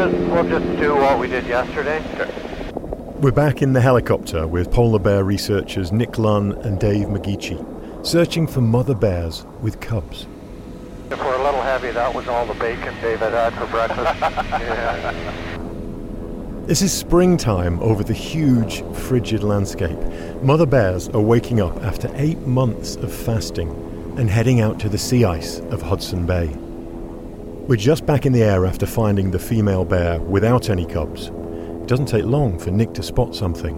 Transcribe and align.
just 0.00 0.16
we'll 0.30 0.48
just 0.48 0.80
do 0.80 0.94
what 0.94 1.18
we 1.18 1.28
did 1.28 1.46
yesterday. 1.46 2.02
We're 3.20 3.32
back 3.32 3.60
in 3.60 3.74
the 3.74 3.82
helicopter 3.82 4.46
with 4.46 4.70
polar 4.70 4.98
bear 4.98 5.24
researchers 5.24 5.92
Nick 5.92 6.18
Lunn 6.18 6.52
and 6.52 6.80
Dave 6.80 7.08
McGeachy, 7.08 8.06
searching 8.06 8.46
for 8.46 8.62
mother 8.62 8.94
bears 8.94 9.44
with 9.60 9.78
cubs. 9.80 10.26
If 11.10 11.18
we're 11.18 11.38
a 11.38 11.44
little 11.44 11.60
heavy, 11.60 11.90
that 11.90 12.14
was 12.14 12.28
all 12.28 12.46
the 12.46 12.54
bacon 12.54 12.94
David 13.02 13.32
had 13.32 13.52
for 13.52 13.66
breakfast. 13.66 14.20
yeah. 14.20 15.12
This 16.64 16.80
is 16.80 16.94
springtime 16.94 17.78
over 17.80 18.02
the 18.02 18.14
huge, 18.14 18.82
frigid 18.94 19.42
landscape. 19.42 19.98
Mother 20.42 20.66
bears 20.66 21.10
are 21.10 21.20
waking 21.20 21.60
up 21.60 21.76
after 21.82 22.10
eight 22.14 22.38
months 22.46 22.96
of 22.96 23.12
fasting 23.12 23.68
and 24.16 24.30
heading 24.30 24.62
out 24.62 24.80
to 24.80 24.88
the 24.88 24.96
sea 24.96 25.26
ice 25.26 25.58
of 25.58 25.82
Hudson 25.82 26.24
Bay. 26.24 26.56
We're 27.70 27.76
just 27.76 28.04
back 28.04 28.26
in 28.26 28.32
the 28.32 28.42
air 28.42 28.66
after 28.66 28.84
finding 28.84 29.30
the 29.30 29.38
female 29.38 29.84
bear 29.84 30.18
without 30.18 30.70
any 30.70 30.84
cubs. 30.84 31.28
It 31.28 31.86
doesn't 31.86 32.06
take 32.06 32.24
long 32.24 32.58
for 32.58 32.72
Nick 32.72 32.94
to 32.94 33.02
spot 33.04 33.32
something. 33.32 33.76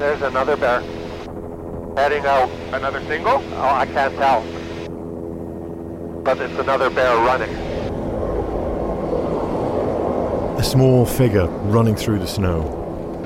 There's 0.00 0.20
another 0.20 0.56
bear 0.56 0.80
heading 1.96 2.26
out. 2.26 2.50
Another 2.72 3.00
single? 3.04 3.40
Oh, 3.54 3.62
I 3.62 3.86
can't 3.86 4.12
tell. 4.16 4.42
But 6.24 6.40
it's 6.40 6.58
another 6.58 6.90
bear 6.90 7.16
running. 7.18 7.50
A 10.58 10.64
small 10.64 11.06
figure 11.06 11.46
running 11.46 11.94
through 11.94 12.18
the 12.18 12.26
snow. 12.26 12.62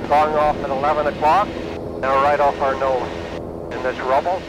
Going 0.07 0.35
off 0.35 0.57
at 0.57 0.69
11 0.69 1.07
o'clock. 1.15 1.49
Now 1.99 2.23
right 2.23 2.41
off 2.41 2.61
our 2.61 2.75
nose. 2.75 3.09
In 3.75 3.83
this 3.83 3.99
rubble. 4.01 4.43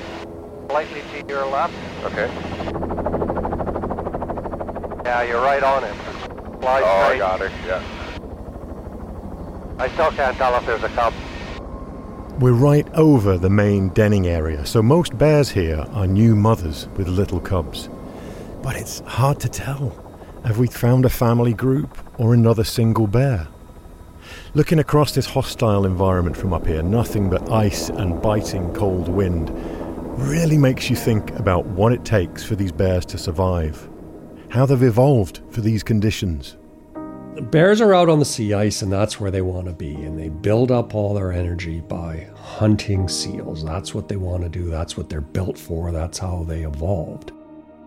Slightly 0.68 1.02
to 1.14 1.28
your 1.30 1.46
left. 1.46 1.74
Okay. 2.04 2.30
Yeah, 5.06 5.24
you're 5.24 5.42
right 5.42 5.64
on 5.64 5.84
it. 5.84 5.94
Fly 6.62 6.82
Oh, 6.82 7.12
I 7.12 7.18
got 7.18 7.40
her. 7.42 7.52
Yeah. 7.68 7.84
I 9.80 9.90
still 9.90 10.12
can't 10.12 10.38
tell 10.38 10.56
if 10.58 10.66
there's 10.66 10.84
a 10.84 10.90
cub. 10.90 11.14
We're 12.40 12.54
right 12.54 12.88
over 12.94 13.38
the 13.38 13.50
main 13.50 13.90
denning 13.90 14.28
area, 14.28 14.66
so 14.66 14.82
most 14.82 15.18
bears 15.18 15.50
here 15.50 15.86
are 15.92 16.08
new 16.08 16.36
mothers 16.36 16.88
with 16.96 17.08
little 17.08 17.40
cubs. 17.40 17.90
But 18.62 18.76
it's 18.78 19.02
hard 19.02 19.40
to 19.42 19.50
tell. 19.50 19.94
Have 20.46 20.58
we 20.58 20.68
found 20.68 21.06
a 21.06 21.10
family 21.10 21.54
group 21.54 21.98
or 22.18 22.34
another 22.34 22.64
single 22.64 23.08
bear? 23.08 23.48
Looking 24.56 24.80
across 24.80 25.12
this 25.14 25.26
hostile 25.26 25.86
environment 25.86 26.38
from 26.38 26.54
up 26.54 26.66
here, 26.66 26.82
nothing 26.82 27.30
but 27.30 27.52
ice 27.52 27.90
and 27.90 28.22
biting 28.22 28.74
cold 28.74 29.10
wind 29.10 29.52
really 30.18 30.58
makes 30.58 30.90
you 30.90 30.96
think 30.96 31.32
about 31.32 31.66
what 31.66 31.92
it 31.92 32.06
takes 32.06 32.44
for 32.44 32.56
these 32.56 32.72
bears 32.72 33.06
to 33.08 33.18
survive, 33.18 33.90
how 34.54 34.68
they've 34.68 34.84
evolved 34.84 35.42
for 35.50 35.62
these 35.62 35.82
conditions. 35.82 36.58
Bears 37.50 37.82
are 37.82 37.96
out 37.96 38.08
on 38.08 38.20
the 38.20 38.26
sea 38.26 38.54
ice, 38.54 38.84
and 38.84 38.94
that's 38.94 39.20
where 39.20 39.32
they 39.32 39.42
want 39.42 39.66
to 39.66 39.74
be. 39.74 39.96
And 39.96 40.18
they 40.18 40.30
build 40.30 40.70
up 40.70 40.94
all 40.94 41.16
their 41.16 41.32
energy 41.32 41.82
by 41.82 42.30
hunting 42.36 43.10
seals. 43.10 43.66
That's 43.66 43.96
what 43.96 44.08
they 44.08 44.16
want 44.16 44.44
to 44.44 44.50
do. 44.50 44.70
That's 44.70 44.96
what 44.96 45.10
they're 45.10 45.22
built 45.22 45.58
for. 45.58 45.92
That's 45.92 46.20
how 46.20 46.44
they 46.44 46.62
evolved. 46.62 47.32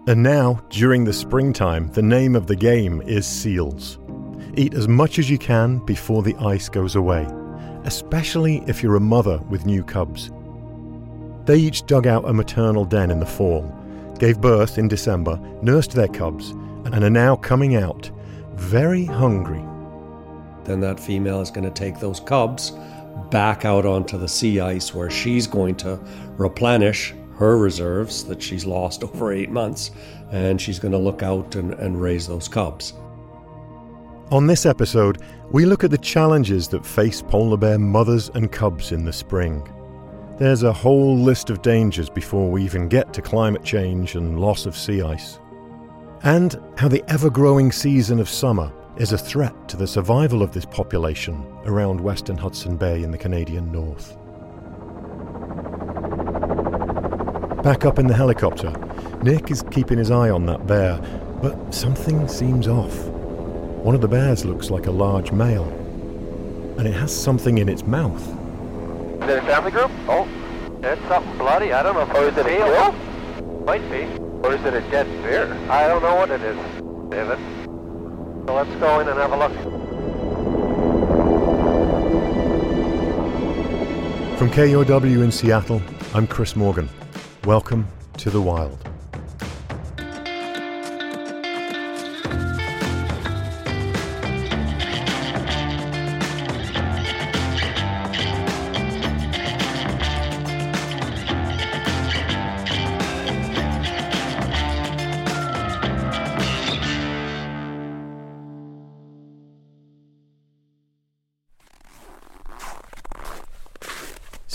And 0.09 0.25
now, 0.25 0.61
during 0.71 1.05
the 1.05 1.13
springtime, 1.13 1.93
the 1.93 2.03
name 2.03 2.35
of 2.35 2.49
the 2.49 2.57
game 2.57 3.01
is 3.03 3.29
seals. 3.29 3.99
Eat 4.57 4.75
as 4.75 4.89
much 4.89 5.21
as 5.21 5.31
you 5.31 5.39
can 5.39 5.79
before 5.87 6.25
the 6.25 6.35
ice 6.37 6.69
goes 6.69 6.97
away, 6.97 7.29
especially 7.85 8.65
if 8.67 8.83
you're 8.83 8.97
a 8.97 9.01
mother 9.01 9.39
with 9.49 9.67
new 9.67 9.85
cubs. 9.85 10.33
They 11.45 11.59
each 11.59 11.87
dug 11.87 12.09
out 12.09 12.29
a 12.29 12.33
maternal 12.33 12.85
den 12.85 13.13
in 13.13 13.21
the 13.21 13.27
fall, 13.27 13.73
gave 14.19 14.41
birth 14.41 14.79
in 14.79 14.89
December, 14.89 15.39
nursed 15.63 15.93
their 15.93 16.09
cubs, 16.09 16.51
and 16.51 17.03
are 17.03 17.11
now 17.11 17.37
coming 17.37 17.77
out 17.77 18.11
very 18.55 19.05
hungry. 19.05 19.63
Then 20.65 20.81
that 20.81 20.99
female 20.99 21.41
is 21.41 21.51
going 21.51 21.65
to 21.65 21.71
take 21.71 22.01
those 22.01 22.21
cubs 22.21 22.73
back 23.31 23.65
out 23.65 23.87
onto 23.87 24.19
the 24.19 24.29
sea 24.29 24.61
ice 24.61 24.95
where 24.95 25.11
she's 25.11 25.47
going 25.47 25.77
to 25.77 25.99
replenish 26.37 27.15
her 27.37 27.59
reserves 27.59 28.25
that 28.25 28.43
she's 28.43 28.65
lost 28.65 29.05
over 29.05 29.33
eight 29.33 29.51
months. 29.51 29.91
And 30.33 30.61
she's 30.61 30.79
going 30.79 30.93
to 30.93 30.99
look 30.99 31.23
out 31.23 31.55
and, 31.55 31.75
and 31.75 32.01
raise 32.01 32.27
those 32.27 32.49
cubs. 32.49 32.95
On 34.33 34.49
this 34.49 34.67
episode, 34.67 35.23
we 35.53 35.65
look 35.65 35.85
at 35.85 35.93
the 35.93 35.99
challenges 35.99 36.67
that 36.69 36.85
face 36.85 37.23
polar 37.23 37.57
bear 37.57 37.79
mothers 37.79 38.29
and 38.31 38.51
cubs 38.51 38.91
in 38.91 39.05
the 39.05 39.13
spring. 39.13 39.63
There's 40.39 40.65
a 40.65 40.73
whole 40.73 41.17
list 41.17 41.49
of 41.49 41.63
dangers 41.63 42.11
before 42.11 42.51
we 42.51 42.63
even 42.63 42.89
get 42.89 43.15
to 43.15 43.23
climate 43.23 43.65
change 43.65 44.17
and 44.17 44.39
loss 44.39 44.67
of 44.67 44.77
sea 44.77 45.01
ice. 45.01 45.41
And 46.25 46.61
how 46.77 46.89
the 46.89 47.03
ever 47.09 47.31
growing 47.31 47.73
season 47.73 48.21
of 48.21 48.29
summer 48.29 48.71
is 48.99 49.13
a 49.13 49.19
threat 49.19 49.55
to 49.71 49.79
the 49.79 49.87
survival 49.87 50.43
of 50.43 50.53
this 50.53 50.67
population 50.67 51.43
around 51.65 52.03
Western 52.03 52.37
Hudson 52.37 52.77
Bay 52.77 53.03
in 53.03 53.11
the 53.11 53.17
Canadian 53.17 53.73
North. 53.73 54.19
Back 57.63 57.87
up 57.87 57.99
in 57.99 58.07
the 58.07 58.15
helicopter, 58.15 58.75
Nick 59.23 59.51
is 59.51 59.65
keeping 59.71 59.97
his 59.97 60.11
eye 60.11 60.29
on 60.29 60.45
that 60.47 60.67
bear, 60.67 60.99
but 61.41 61.75
something 61.75 62.29
seems 62.29 62.69
off. 62.69 63.07
One 63.07 63.95
of 63.95 64.03
the 64.03 64.09
bears 64.09 64.45
looks 64.45 64.69
like 64.69 64.87
a 64.87 64.91
large 64.91 65.33
male, 65.33 65.69
and 66.77 66.87
it 66.87 66.93
has 66.93 67.11
something 67.11 67.57
in 67.57 67.71
its 67.71 67.85
mouth. 67.85 68.36
Is 69.27 69.33
it 69.33 69.39
a 69.39 69.47
family 69.47 69.73
group? 69.73 69.91
Oh. 70.07 70.29
that's 70.81 71.01
something 71.09 71.37
bloody. 71.37 71.73
I 71.73 71.83
don't 71.83 71.95
know 71.95 72.03
if 72.03 72.11
Oh, 72.15 72.29
is 72.29 72.37
it 72.37 72.47
a 72.47 72.49
seal. 72.49 72.93
kill? 73.43 73.65
Might 73.65 73.91
be. 73.91 74.05
Or 74.45 74.55
is 74.55 74.65
it 74.65 74.73
a 74.73 74.81
dead 74.83 75.09
bear? 75.21 75.53
I 75.69 75.89
don't 75.89 76.01
know 76.01 76.15
what 76.15 76.31
it 76.31 76.41
is, 76.43 76.57
David. 77.11 77.37
So 78.47 78.55
let's 78.55 78.71
go 78.77 79.01
in 79.01 79.09
and 79.09 79.19
have 79.19 79.33
a 79.33 79.37
look. 79.37 79.53
From 84.39 84.49
KUOW 84.49 85.25
in 85.25 85.33
Seattle, 85.33 85.83
I'm 86.15 86.29
Chris 86.29 86.55
Morgan. 86.55 86.89
Welcome 87.45 87.89
to 88.19 88.31
the 88.31 88.41
wild. 88.41 88.79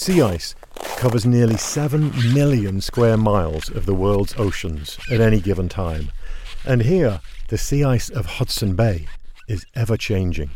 Sea 0.02 0.24
ice 0.24 0.56
covers 0.98 1.28
nearly 1.28 1.58
7 1.58 2.34
million 2.34 2.82
square 2.82 3.18
miles 3.18 3.70
of 3.70 3.86
the 3.86 3.94
world's 3.94 4.34
oceans 4.36 4.98
at 5.12 5.22
any 5.22 5.40
given 5.40 5.70
time. 5.70 6.10
And 6.66 6.82
here, 6.82 7.22
the 7.50 7.58
sea 7.60 7.84
ice 7.84 8.10
of 8.10 8.26
Hudson 8.26 8.76
Bay 8.76 9.06
is 9.48 9.64
ever 9.76 9.98
changing. 9.98 10.50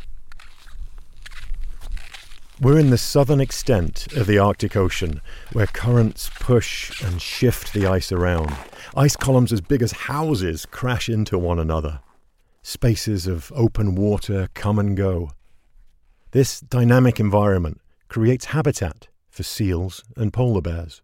We're 2.60 2.80
in 2.80 2.90
the 2.90 2.98
southern 2.98 3.40
extent 3.40 4.12
of 4.14 4.26
the 4.26 4.40
Arctic 4.40 4.76
Ocean, 4.76 5.22
where 5.54 5.68
currents 5.68 6.32
push 6.40 7.00
and 7.04 7.22
shift 7.22 7.72
the 7.72 7.86
ice 7.86 8.12
around. 8.12 8.52
Ice 8.98 9.16
columns 9.16 9.54
as 9.54 9.62
big 9.62 9.84
as 9.84 9.92
houses 9.92 10.66
crash 10.66 11.08
into 11.08 11.38
one 11.38 11.60
another. 11.60 12.00
Spaces 12.64 13.28
of 13.28 13.52
open 13.56 13.94
water 13.94 14.50
come 14.56 14.80
and 14.80 14.98
go. 14.98 15.34
This 16.32 16.60
dynamic 16.62 17.20
environment 17.20 17.80
creates 18.08 18.46
habitat 18.46 19.08
for 19.36 19.44
seals 19.44 20.02
and 20.16 20.32
polar 20.32 20.62
bears. 20.62 21.02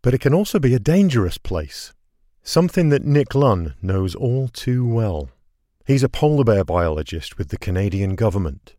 But 0.00 0.14
it 0.14 0.20
can 0.20 0.32
also 0.32 0.60
be 0.60 0.74
a 0.74 0.78
dangerous 0.78 1.38
place, 1.38 1.92
something 2.44 2.90
that 2.90 3.04
Nick 3.04 3.34
Lunn 3.34 3.74
knows 3.82 4.14
all 4.14 4.46
too 4.46 4.86
well. 4.86 5.30
He's 5.84 6.04
a 6.04 6.08
polar 6.08 6.44
bear 6.44 6.64
biologist 6.64 7.36
with 7.36 7.48
the 7.48 7.58
Canadian 7.58 8.14
government. 8.14 8.76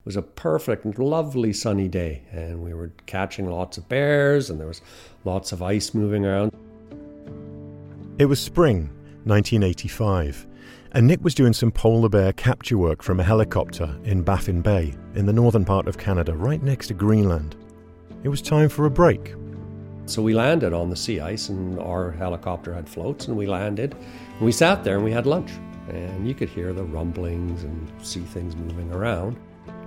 It 0.00 0.04
was 0.04 0.16
a 0.16 0.22
perfect, 0.22 0.98
lovely 0.98 1.54
sunny 1.54 1.88
day, 1.88 2.24
and 2.30 2.62
we 2.62 2.74
were 2.74 2.92
catching 3.06 3.48
lots 3.48 3.78
of 3.78 3.88
bears, 3.88 4.50
and 4.50 4.60
there 4.60 4.68
was 4.68 4.82
lots 5.24 5.52
of 5.52 5.62
ice 5.62 5.94
moving 5.94 6.26
around. 6.26 6.52
It 8.18 8.26
was 8.26 8.40
spring 8.40 8.90
1985, 9.24 10.46
and 10.92 11.06
Nick 11.06 11.24
was 11.24 11.34
doing 11.34 11.54
some 11.54 11.72
polar 11.72 12.10
bear 12.10 12.34
capture 12.34 12.76
work 12.76 13.02
from 13.02 13.20
a 13.20 13.24
helicopter 13.24 13.96
in 14.04 14.22
Baffin 14.22 14.60
Bay, 14.60 14.94
in 15.14 15.24
the 15.24 15.32
northern 15.32 15.64
part 15.64 15.88
of 15.88 15.96
Canada, 15.96 16.34
right 16.34 16.62
next 16.62 16.88
to 16.88 16.94
Greenland. 16.94 17.56
It 18.22 18.28
was 18.28 18.42
time 18.42 18.68
for 18.68 18.84
a 18.84 18.90
break. 18.90 19.34
So 20.04 20.20
we 20.20 20.34
landed 20.34 20.74
on 20.74 20.90
the 20.90 20.96
sea 20.96 21.20
ice, 21.20 21.48
and 21.48 21.78
our 21.78 22.10
helicopter 22.10 22.74
had 22.74 22.86
floats, 22.86 23.28
and 23.28 23.36
we 23.36 23.46
landed. 23.46 23.94
And 23.94 24.40
we 24.40 24.52
sat 24.52 24.84
there 24.84 24.96
and 24.96 25.04
we 25.04 25.12
had 25.12 25.24
lunch, 25.24 25.50
and 25.88 26.28
you 26.28 26.34
could 26.34 26.50
hear 26.50 26.74
the 26.74 26.84
rumblings 26.84 27.64
and 27.64 27.90
see 28.04 28.20
things 28.20 28.54
moving 28.56 28.92
around. 28.92 29.38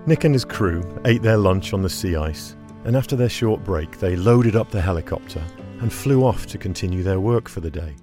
Nick 0.08 0.24
and 0.24 0.34
his 0.34 0.46
crew 0.46 0.84
ate 1.06 1.22
their 1.22 1.38
lunch 1.38 1.74
on 1.74 1.84
the 1.84 1.90
sea 1.90 2.16
ice, 2.16 2.56
and 2.86 2.98
after 2.98 3.16
their 3.16 3.30
short 3.30 3.64
break, 3.64 4.00
they 4.00 4.16
loaded 4.16 4.56
up 4.56 4.72
the 4.72 4.82
helicopter 4.82 5.44
and 5.80 5.94
flew 5.94 6.24
off 6.24 6.48
to 6.48 6.58
continue 6.58 7.04
their 7.04 7.20
work 7.20 7.48
for 7.48 7.60
the 7.60 7.70
day. 7.70 7.96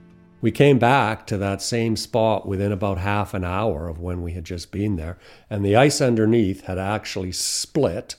We 0.42 0.52
came 0.52 0.78
back 0.78 1.26
to 1.26 1.38
that 1.38 1.60
same 1.60 1.96
spot 1.96 2.46
within 2.46 2.70
about 2.70 2.98
half 2.98 3.34
an 3.34 3.44
hour 3.44 3.88
of 3.88 3.98
when 3.98 4.22
we 4.22 4.32
had 4.32 4.44
just 4.44 4.70
been 4.70 4.94
there, 4.94 5.18
and 5.50 5.64
the 5.64 5.74
ice 5.74 6.00
underneath 6.00 6.66
had 6.66 6.78
actually 6.78 7.32
split 7.32 8.14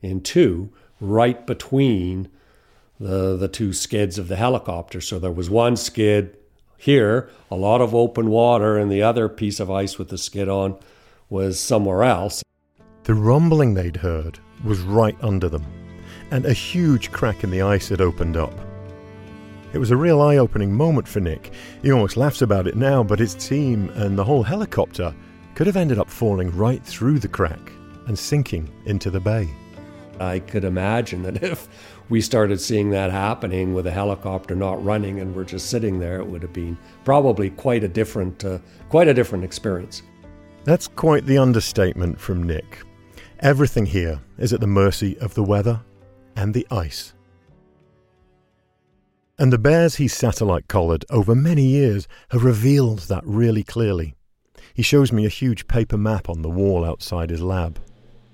in 0.00 0.20
two 0.20 0.72
right 1.00 1.46
between 1.46 2.28
the, 2.98 3.36
the 3.36 3.48
two 3.48 3.72
skids 3.72 4.18
of 4.18 4.28
the 4.28 4.36
helicopter. 4.36 5.00
So 5.00 5.18
there 5.18 5.30
was 5.30 5.50
one 5.50 5.76
skid 5.76 6.36
here, 6.78 7.30
a 7.50 7.56
lot 7.56 7.80
of 7.80 7.94
open 7.94 8.28
water, 8.28 8.76
and 8.76 8.90
the 8.90 9.02
other 9.02 9.28
piece 9.28 9.60
of 9.60 9.70
ice 9.70 9.98
with 9.98 10.08
the 10.08 10.18
skid 10.18 10.48
on 10.48 10.76
was 11.28 11.58
somewhere 11.58 12.04
else. 12.04 12.42
The 13.04 13.14
rumbling 13.14 13.74
they'd 13.74 13.96
heard 13.96 14.38
was 14.64 14.80
right 14.80 15.16
under 15.22 15.48
them, 15.48 15.64
and 16.30 16.44
a 16.44 16.52
huge 16.52 17.12
crack 17.12 17.44
in 17.44 17.50
the 17.50 17.62
ice 17.62 17.88
had 17.88 18.00
opened 18.00 18.36
up. 18.36 18.52
It 19.72 19.78
was 19.78 19.90
a 19.90 19.96
real 19.96 20.20
eye 20.22 20.38
opening 20.38 20.72
moment 20.72 21.06
for 21.06 21.20
Nick. 21.20 21.52
He 21.82 21.92
almost 21.92 22.16
laughs 22.16 22.42
about 22.42 22.66
it 22.66 22.76
now, 22.76 23.02
but 23.02 23.18
his 23.18 23.34
team 23.34 23.90
and 23.90 24.16
the 24.16 24.24
whole 24.24 24.42
helicopter 24.42 25.14
could 25.54 25.66
have 25.66 25.76
ended 25.76 25.98
up 25.98 26.08
falling 26.08 26.50
right 26.56 26.82
through 26.82 27.18
the 27.18 27.28
crack 27.28 27.72
and 28.06 28.18
sinking 28.18 28.70
into 28.86 29.10
the 29.10 29.20
bay. 29.20 29.48
I 30.20 30.40
could 30.40 30.64
imagine 30.64 31.22
that 31.22 31.42
if 31.42 31.68
we 32.08 32.20
started 32.20 32.60
seeing 32.60 32.90
that 32.90 33.10
happening 33.10 33.74
with 33.74 33.86
a 33.86 33.90
helicopter 33.90 34.54
not 34.54 34.82
running 34.84 35.20
and 35.20 35.34
we're 35.34 35.44
just 35.44 35.70
sitting 35.70 35.98
there, 35.98 36.20
it 36.20 36.26
would 36.26 36.42
have 36.42 36.52
been 36.52 36.78
probably 37.04 37.50
quite 37.50 37.84
a 37.84 37.88
different, 37.88 38.44
uh, 38.44 38.58
quite 38.88 39.08
a 39.08 39.14
different 39.14 39.44
experience. 39.44 40.02
That's 40.64 40.88
quite 40.88 41.26
the 41.26 41.38
understatement 41.38 42.20
from 42.20 42.42
Nick. 42.42 42.82
Everything 43.40 43.86
here 43.86 44.20
is 44.38 44.52
at 44.52 44.60
the 44.60 44.66
mercy 44.66 45.18
of 45.18 45.34
the 45.34 45.44
weather 45.44 45.80
and 46.34 46.54
the 46.54 46.66
ice. 46.70 47.12
And 49.38 49.52
the 49.52 49.58
bears 49.58 49.96
he 49.96 50.08
satellite 50.08 50.66
collared 50.66 51.04
over 51.10 51.34
many 51.34 51.66
years 51.66 52.08
have 52.30 52.42
revealed 52.42 53.00
that 53.00 53.22
really 53.26 53.62
clearly. 53.62 54.14
He 54.72 54.82
shows 54.82 55.12
me 55.12 55.26
a 55.26 55.30
huge 55.30 55.68
paper 55.68 55.98
map 55.98 56.28
on 56.28 56.42
the 56.42 56.50
wall 56.50 56.84
outside 56.84 57.30
his 57.30 57.42
lab. 57.42 57.78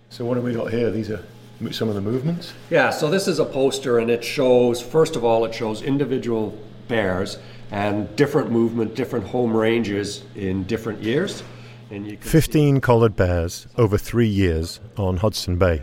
So, 0.09 0.25
what 0.25 0.37
have 0.37 0.45
we 0.45 0.53
got 0.53 0.71
here? 0.71 0.91
These 0.91 1.11
are 1.11 1.25
some 1.71 1.89
of 1.89 1.95
the 1.95 2.01
movements? 2.01 2.53
Yeah, 2.71 2.91
so 2.91 3.11
this 3.11 3.29
is 3.29 3.39
a 3.39 3.45
poster 3.45 3.99
and 3.99 4.11
it 4.11 4.25
shows, 4.25 4.81
first 4.81 5.17
of 5.17 5.25
all, 5.25 5.45
it 5.45 5.55
shows 5.55 5.83
individual 5.83 6.59
bears 6.89 7.39
and 7.71 8.15
different 8.17 8.51
movement, 8.51 8.95
different 8.95 9.27
home 9.27 9.57
ranges 9.57 10.25
in 10.35 10.65
different 10.65 11.03
years. 11.03 11.43
And 11.91 12.07
you 12.07 12.17
15 12.17 12.77
see- 12.77 12.81
collared 12.81 13.17
bears 13.17 13.67
over 13.77 13.99
three 13.99 14.29
years 14.29 14.81
on 14.97 15.19
Hudson 15.19 15.57
Bay. 15.57 15.83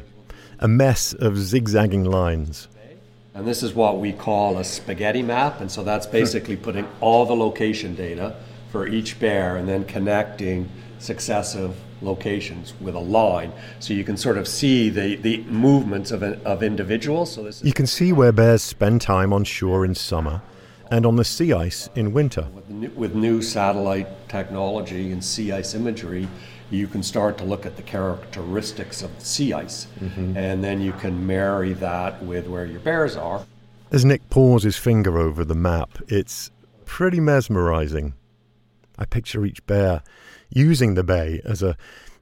A 0.59 0.67
mess 0.67 1.13
of 1.13 1.37
zigzagging 1.37 2.03
lines. 2.03 2.67
And 3.33 3.47
this 3.47 3.63
is 3.63 3.73
what 3.73 3.99
we 3.99 4.11
call 4.11 4.57
a 4.57 4.63
spaghetti 4.63 5.21
map. 5.21 5.61
And 5.61 5.71
so 5.71 5.83
that's 5.83 6.05
basically 6.05 6.55
hmm. 6.55 6.63
putting 6.63 6.87
all 6.99 7.25
the 7.25 7.35
location 7.35 7.95
data 7.95 8.35
for 8.71 8.87
each 8.87 9.19
bear 9.19 9.57
and 9.57 9.67
then 9.67 9.85
connecting 9.85 10.69
successive 10.99 11.75
locations 12.01 12.74
with 12.80 12.96
a 12.96 13.00
line 13.00 13.51
so 13.80 13.94
you 13.94 14.04
can 14.04 14.18
sort 14.18 14.38
of 14.38 14.48
see 14.48 14.90
the, 14.90 15.16
the 15.16 15.38
movements 15.44 16.12
of, 16.12 16.24
of 16.24 16.63
individuals. 16.63 17.34
So 17.34 17.44
this 17.44 17.63
you 17.63 17.74
can 17.74 17.88
see 17.88 18.13
where 18.13 18.31
bears 18.31 18.62
spend 18.62 19.01
time 19.01 19.34
on 19.34 19.44
shore 19.44 19.86
in 19.86 19.96
summer 19.96 20.42
and 20.92 21.06
on 21.06 21.16
the 21.16 21.24
sea 21.24 21.54
ice 21.54 21.90
in 21.96 22.13
winter. 22.13 22.48
With 22.54 22.69
new, 22.69 22.90
with 22.90 23.16
new 23.16 23.42
satellite 23.42 24.30
technology 24.30 25.12
and 25.12 25.24
sea 25.24 25.51
ice 25.51 25.75
imagery, 25.75 26.28
you 26.72 26.88
can 26.88 27.04
start 27.04 27.38
to 27.40 27.44
look 27.44 27.66
at 27.66 27.75
the 27.75 27.81
characteristics 27.81 29.01
of 29.01 29.18
the 29.18 29.25
sea 29.25 29.54
ice, 29.54 29.88
mm-hmm. 30.00 30.38
and 30.38 30.63
then 30.63 30.81
you 30.81 30.94
can 30.94 31.25
marry 31.25 31.74
that 31.74 32.22
with 32.24 32.48
where 32.48 32.66
your 32.66 32.80
bears 32.80 33.16
are. 33.16 33.46
As 33.92 34.06
Nick 34.06 34.30
paws 34.30 34.63
his 34.63 34.78
finger 34.78 35.18
over 35.18 35.44
the 35.44 35.56
map, 35.56 35.98
it's 36.07 36.51
pretty 36.86 37.19
mesmerizing. 37.19 38.13
I 39.00 39.06
picture 39.06 39.46
each 39.46 39.66
bear 39.66 40.04
using 40.50 40.94
the 40.94 41.04
bay 41.04 41.42
as 41.46 41.62
a 41.62 41.78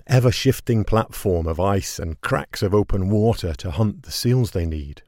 ever 0.05 0.31
shifting 0.31 0.83
platform 0.83 1.47
of 1.47 1.59
ice 1.59 1.99
and 1.99 2.21
cracks 2.21 2.61
of 2.61 2.73
open 2.73 3.09
water 3.09 3.53
to 3.53 3.71
hunt 3.71 4.03
the 4.03 4.11
seals 4.11 4.51
they 4.51 4.65
need. 4.65 5.01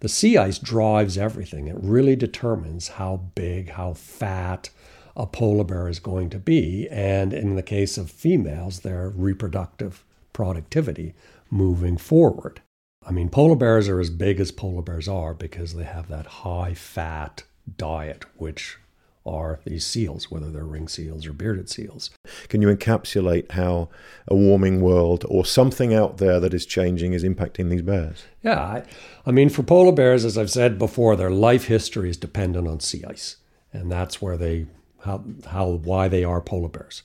The 0.00 0.08
sea 0.08 0.36
ice 0.36 0.58
drives 0.58 1.18
everything. 1.18 1.66
It 1.66 1.76
really 1.80 2.16
determines 2.16 2.88
how 2.88 3.16
big, 3.34 3.70
how 3.70 3.94
fat 3.94 4.70
a 5.16 5.26
polar 5.26 5.64
bear 5.64 5.88
is 5.88 5.98
going 5.98 6.30
to 6.30 6.38
be, 6.38 6.88
and 6.88 7.32
in 7.32 7.56
the 7.56 7.62
case 7.62 7.98
of 7.98 8.10
females, 8.10 8.80
their 8.80 9.08
reproductive 9.08 10.04
productivity 10.32 11.14
moving 11.50 11.96
forward. 11.96 12.60
I 13.04 13.10
mean, 13.10 13.28
polar 13.28 13.56
bears 13.56 13.88
are 13.88 13.98
as 13.98 14.10
big 14.10 14.38
as 14.38 14.52
polar 14.52 14.82
bears 14.82 15.08
are 15.08 15.34
because 15.34 15.74
they 15.74 15.84
have 15.84 16.08
that 16.08 16.26
high 16.26 16.74
fat 16.74 17.42
diet, 17.76 18.24
which 18.36 18.78
are 19.28 19.60
these 19.64 19.84
seals, 19.84 20.30
whether 20.30 20.50
they're 20.50 20.64
ring 20.64 20.88
seals 20.88 21.26
or 21.26 21.32
bearded 21.32 21.68
seals. 21.68 22.10
Can 22.48 22.62
you 22.62 22.68
encapsulate 22.68 23.52
how 23.52 23.88
a 24.26 24.34
warming 24.34 24.80
world 24.80 25.24
or 25.28 25.44
something 25.44 25.94
out 25.94 26.18
there 26.18 26.40
that 26.40 26.54
is 26.54 26.66
changing 26.66 27.12
is 27.12 27.24
impacting 27.24 27.70
these 27.70 27.82
bears? 27.82 28.24
Yeah, 28.42 28.60
I, 28.60 28.82
I 29.26 29.30
mean, 29.30 29.48
for 29.48 29.62
polar 29.62 29.92
bears, 29.92 30.24
as 30.24 30.38
I've 30.38 30.50
said 30.50 30.78
before, 30.78 31.16
their 31.16 31.30
life 31.30 31.66
history 31.66 32.10
is 32.10 32.16
dependent 32.16 32.66
on 32.66 32.80
sea 32.80 33.04
ice, 33.04 33.36
and 33.72 33.92
that's 33.92 34.22
where 34.22 34.36
they 34.36 34.66
how 35.04 35.22
how 35.50 35.66
why 35.68 36.08
they 36.08 36.24
are 36.24 36.40
polar 36.40 36.68
bears. 36.68 37.02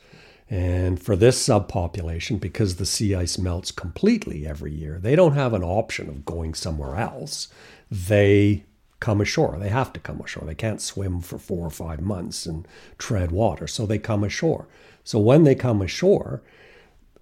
And 0.50 1.02
for 1.02 1.16
this 1.16 1.48
subpopulation, 1.48 2.40
because 2.40 2.76
the 2.76 2.86
sea 2.86 3.16
ice 3.16 3.38
melts 3.38 3.72
completely 3.72 4.46
every 4.46 4.72
year, 4.72 5.00
they 5.00 5.16
don't 5.16 5.34
have 5.34 5.54
an 5.54 5.64
option 5.64 6.10
of 6.10 6.26
going 6.26 6.54
somewhere 6.54 6.96
else. 6.96 7.48
They 7.90 8.66
come 9.04 9.20
ashore. 9.20 9.58
They 9.60 9.68
have 9.68 9.92
to 9.94 10.00
come 10.00 10.22
ashore. 10.22 10.46
They 10.46 10.56
can't 10.56 10.82
swim 10.82 11.20
for 11.20 11.38
four 11.38 11.68
or 11.68 11.70
five 11.70 12.00
months 12.00 12.46
and 12.46 12.66
tread 12.98 13.32
water. 13.32 13.68
So 13.68 13.86
they 13.86 14.00
come 14.00 14.24
ashore. 14.24 14.70
So 15.04 15.20
when 15.20 15.44
they 15.44 15.56
come 15.56 15.82
ashore, 15.82 16.42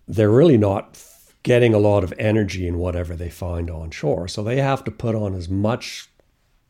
they're 0.07 0.29
really 0.29 0.59
not 0.59 1.03
getting 1.41 1.73
a 1.73 1.79
lot 1.79 2.03
of 2.03 2.13
energy 2.19 2.67
in 2.67 2.77
whatever 2.77 3.15
they 3.15 3.31
find 3.31 3.71
on 3.71 3.89
shore. 3.89 4.27
So 4.27 4.43
they 4.43 4.57
have 4.57 4.83
to 4.83 4.91
put 4.91 5.15
on 5.15 5.33
as 5.33 5.49
much 5.49 6.07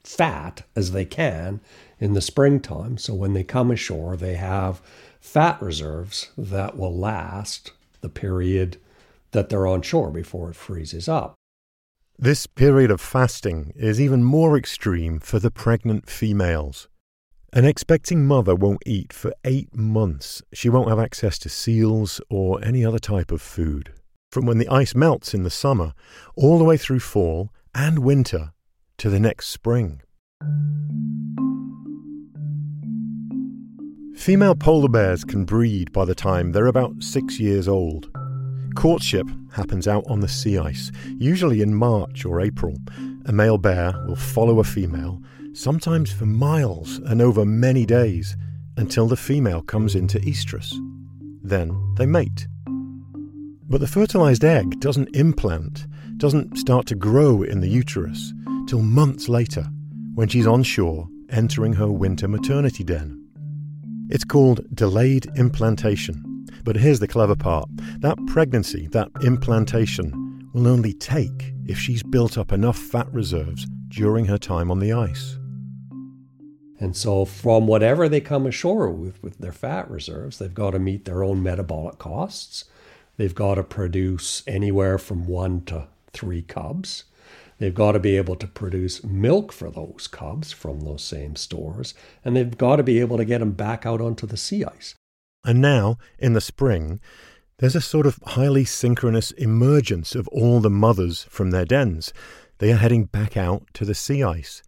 fat 0.01 0.63
as 0.77 0.93
they 0.93 1.03
can 1.03 1.59
in 1.99 2.13
the 2.13 2.21
springtime. 2.21 2.97
So 2.97 3.13
when 3.13 3.33
they 3.33 3.43
come 3.43 3.69
ashore, 3.69 4.15
they 4.15 4.35
have 4.35 4.81
fat 5.19 5.61
reserves 5.61 6.31
that 6.37 6.77
will 6.77 6.97
last 6.97 7.73
the 7.99 8.07
period 8.07 8.77
that 9.31 9.49
they're 9.49 9.67
on 9.67 9.81
shore 9.81 10.09
before 10.09 10.51
it 10.51 10.55
freezes 10.55 11.09
up. 11.09 11.35
This 12.23 12.45
period 12.45 12.91
of 12.91 13.01
fasting 13.01 13.73
is 13.75 13.99
even 13.99 14.23
more 14.23 14.55
extreme 14.55 15.19
for 15.19 15.39
the 15.39 15.49
pregnant 15.49 16.07
females. 16.07 16.87
An 17.51 17.65
expecting 17.65 18.27
mother 18.27 18.53
won't 18.53 18.83
eat 18.85 19.11
for 19.11 19.33
eight 19.43 19.75
months. 19.75 20.43
She 20.53 20.69
won't 20.69 20.89
have 20.89 20.99
access 20.99 21.39
to 21.39 21.49
seals 21.49 22.21
or 22.29 22.63
any 22.63 22.85
other 22.85 22.99
type 22.99 23.31
of 23.31 23.41
food. 23.41 23.93
From 24.31 24.45
when 24.45 24.59
the 24.59 24.69
ice 24.69 24.93
melts 24.93 25.33
in 25.33 25.41
the 25.41 25.49
summer, 25.49 25.95
all 26.35 26.59
the 26.59 26.63
way 26.63 26.77
through 26.77 26.99
fall 26.99 27.49
and 27.73 27.97
winter 27.97 28.53
to 28.99 29.09
the 29.09 29.19
next 29.19 29.47
spring. 29.47 30.03
Female 34.15 34.53
polar 34.53 34.89
bears 34.89 35.23
can 35.23 35.43
breed 35.43 35.91
by 35.91 36.05
the 36.05 36.13
time 36.13 36.51
they're 36.51 36.67
about 36.67 37.01
six 37.01 37.39
years 37.39 37.67
old. 37.67 38.11
Courtship 38.75 39.27
happens 39.53 39.87
out 39.87 40.03
on 40.07 40.21
the 40.21 40.27
sea 40.27 40.57
ice, 40.57 40.91
usually 41.17 41.61
in 41.61 41.75
March 41.75 42.25
or 42.25 42.41
April. 42.41 42.75
A 43.25 43.31
male 43.31 43.57
bear 43.57 43.93
will 44.07 44.15
follow 44.15 44.59
a 44.59 44.63
female, 44.63 45.21
sometimes 45.53 46.11
for 46.11 46.25
miles 46.25 46.97
and 46.99 47.21
over 47.21 47.45
many 47.45 47.85
days, 47.85 48.35
until 48.77 49.07
the 49.07 49.17
female 49.17 49.61
comes 49.61 49.95
into 49.95 50.19
estrus. 50.19 50.73
Then 51.43 51.93
they 51.97 52.05
mate. 52.05 52.47
But 53.67 53.81
the 53.81 53.87
fertilized 53.87 54.43
egg 54.43 54.79
doesn't 54.79 55.15
implant, 55.15 55.85
doesn't 56.17 56.57
start 56.57 56.87
to 56.87 56.95
grow 56.95 57.43
in 57.43 57.59
the 57.61 57.69
uterus, 57.69 58.33
till 58.67 58.81
months 58.81 59.27
later, 59.27 59.67
when 60.15 60.27
she's 60.27 60.47
on 60.47 60.63
shore 60.63 61.07
entering 61.29 61.73
her 61.73 61.91
winter 61.91 62.27
maternity 62.27 62.83
den. 62.83 63.17
It's 64.09 64.25
called 64.25 64.65
delayed 64.73 65.27
implantation 65.35 66.30
but 66.63 66.75
here's 66.75 66.99
the 66.99 67.07
clever 67.07 67.35
part 67.35 67.69
that 67.99 68.17
pregnancy, 68.27 68.87
that 68.87 69.09
implantation, 69.23 70.49
will 70.53 70.67
only 70.67 70.93
take 70.93 71.53
if 71.65 71.77
she's 71.77 72.03
built 72.03 72.37
up 72.37 72.51
enough 72.51 72.77
fat 72.77 73.11
reserves 73.13 73.65
during 73.89 74.25
her 74.25 74.37
time 74.37 74.71
on 74.71 74.79
the 74.79 74.93
ice. 74.93 75.37
And 76.79 76.95
so, 76.97 77.25
from 77.25 77.67
whatever 77.67 78.09
they 78.09 78.21
come 78.21 78.47
ashore 78.47 78.89
with, 78.89 79.21
with 79.21 79.37
their 79.37 79.51
fat 79.51 79.89
reserves, 79.89 80.39
they've 80.39 80.53
got 80.53 80.71
to 80.71 80.79
meet 80.79 81.05
their 81.05 81.23
own 81.23 81.43
metabolic 81.43 81.99
costs. 81.99 82.65
They've 83.17 83.35
got 83.35 83.55
to 83.55 83.63
produce 83.63 84.41
anywhere 84.47 84.97
from 84.97 85.27
one 85.27 85.61
to 85.65 85.87
three 86.11 86.41
cubs. 86.41 87.03
They've 87.59 87.71
got 87.71 87.91
to 87.91 87.99
be 87.99 88.17
able 88.17 88.35
to 88.37 88.47
produce 88.47 89.03
milk 89.03 89.51
for 89.51 89.69
those 89.69 90.07
cubs 90.07 90.51
from 90.51 90.79
those 90.79 91.03
same 91.03 91.35
stores. 91.35 91.93
And 92.25 92.35
they've 92.35 92.57
got 92.57 92.77
to 92.77 92.83
be 92.83 92.99
able 92.99 93.17
to 93.17 93.25
get 93.25 93.37
them 93.37 93.51
back 93.51 93.85
out 93.85 94.01
onto 94.01 94.25
the 94.25 94.37
sea 94.37 94.65
ice. 94.65 94.95
And 95.43 95.61
now, 95.61 95.97
in 96.19 96.33
the 96.33 96.41
spring, 96.41 96.99
there's 97.57 97.75
a 97.75 97.81
sort 97.81 98.05
of 98.05 98.19
highly 98.25 98.65
synchronous 98.65 99.31
emergence 99.31 100.15
of 100.15 100.27
all 100.29 100.59
the 100.59 100.69
mothers 100.69 101.23
from 101.29 101.51
their 101.51 101.65
dens. 101.65 102.13
They 102.59 102.71
are 102.71 102.77
heading 102.77 103.05
back 103.05 103.37
out 103.37 103.63
to 103.73 103.85
the 103.85 103.95
sea 103.95 104.23
ice, 104.23 104.61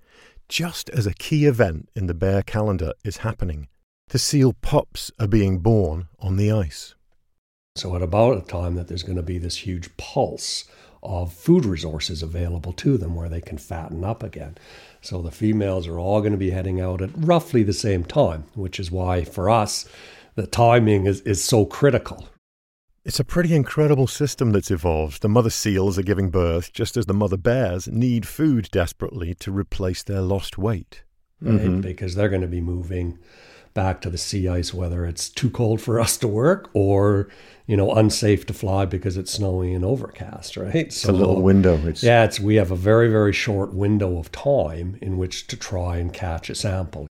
just 0.50 0.90
as 0.90 1.06
a 1.06 1.14
key 1.14 1.46
event 1.46 1.90
in 1.96 2.08
the 2.08 2.14
bear 2.14 2.42
calendar 2.42 2.94
is 3.04 3.18
happening. 3.18 3.68
The 4.10 4.20
seal 4.20 4.54
pups 4.54 5.12
are 5.20 5.28
being 5.28 5.60
born 5.60 6.08
on 6.20 6.38
the 6.38 6.52
ice. 6.52 6.96
So, 7.76 7.96
at 7.96 8.04
about 8.04 8.38
a 8.38 8.42
time 8.42 8.76
that 8.76 8.88
there's 8.88 9.02
going 9.02 9.16
to 9.16 9.24
be 9.24 9.40
this 9.40 9.58
huge 9.58 9.96
pulse 9.98 10.66
of 11.02 11.34
food 11.34 11.66
resources 11.66 12.22
available 12.22 12.74
to 12.74 12.98
them 12.98 13.16
where 13.16 13.30
they 13.30 13.42
can 13.42 13.58
fatten 13.58 14.04
up 14.04 14.22
again. 14.22 14.56
So, 15.02 15.22
the 15.22 15.32
females 15.32 15.88
are 15.88 15.98
all 15.98 16.22
going 16.22 16.34
to 16.34 16.38
be 16.38 16.52
heading 16.52 16.80
out 16.80 17.02
at 17.02 17.10
roughly 17.16 17.64
the 17.64 17.74
same 17.74 18.04
time, 18.04 18.46
which 18.54 18.80
is 18.80 18.92
why 18.92 19.24
for 19.24 19.50
us, 19.50 19.90
the 20.36 20.48
timing 20.48 21.06
is, 21.06 21.22
is 21.22 21.44
so 21.44 21.66
critical. 21.66 22.30
It's 23.06 23.20
a 23.20 23.26
pretty 23.26 23.54
incredible 23.54 24.08
system 24.08 24.52
that's 24.52 24.72
evolved. 24.72 25.22
The 25.22 25.30
mother 25.30 25.50
seals 25.50 26.00
are 26.00 26.04
giving 26.04 26.30
birth 26.30 26.72
just 26.72 26.96
as 26.96 27.06
the 27.06 27.14
mother 27.14 27.36
bears 27.36 27.88
need 27.88 28.26
food 28.26 28.70
desperately 28.72 29.34
to 29.36 29.52
replace 29.52 30.04
their 30.04 30.22
lost 30.22 30.58
weight. 30.58 31.04
Right? 31.42 31.60
Mm-hmm. 31.60 31.82
Because 31.82 32.16
they're 32.16 32.30
going 32.30 32.42
to 32.42 32.48
be 32.48 32.62
moving 32.62 33.20
back 33.74 34.00
to 34.02 34.10
the 34.10 34.18
sea 34.18 34.48
ice, 34.48 34.74
whether 34.74 35.06
it's 35.06 35.28
too 35.28 35.50
cold 35.50 35.82
for 35.82 36.00
us 36.00 36.16
to 36.18 36.28
work 36.28 36.70
or, 36.74 37.28
you 37.66 37.76
know, 37.76 37.92
unsafe 37.92 38.46
to 38.46 38.54
fly 38.54 38.86
because 38.86 39.18
it's 39.18 39.34
snowy 39.34 39.74
and 39.74 39.84
overcast, 39.84 40.56
right? 40.56 40.76
It's 40.76 40.98
so, 40.98 41.10
a 41.10 41.12
little 41.12 41.42
window. 41.42 41.76
It's... 41.86 42.04
Yeah, 42.04 42.24
it's, 42.24 42.40
we 42.40 42.56
have 42.56 42.72
a 42.72 42.76
very, 42.76 43.10
very 43.10 43.34
short 43.34 43.74
window 43.74 44.18
of 44.18 44.32
time 44.32 44.98
in 45.02 45.18
which 45.18 45.48
to 45.48 45.58
try 45.58 45.98
and 45.98 46.14
catch 46.14 46.50
a 46.50 46.56
sample. 46.56 47.08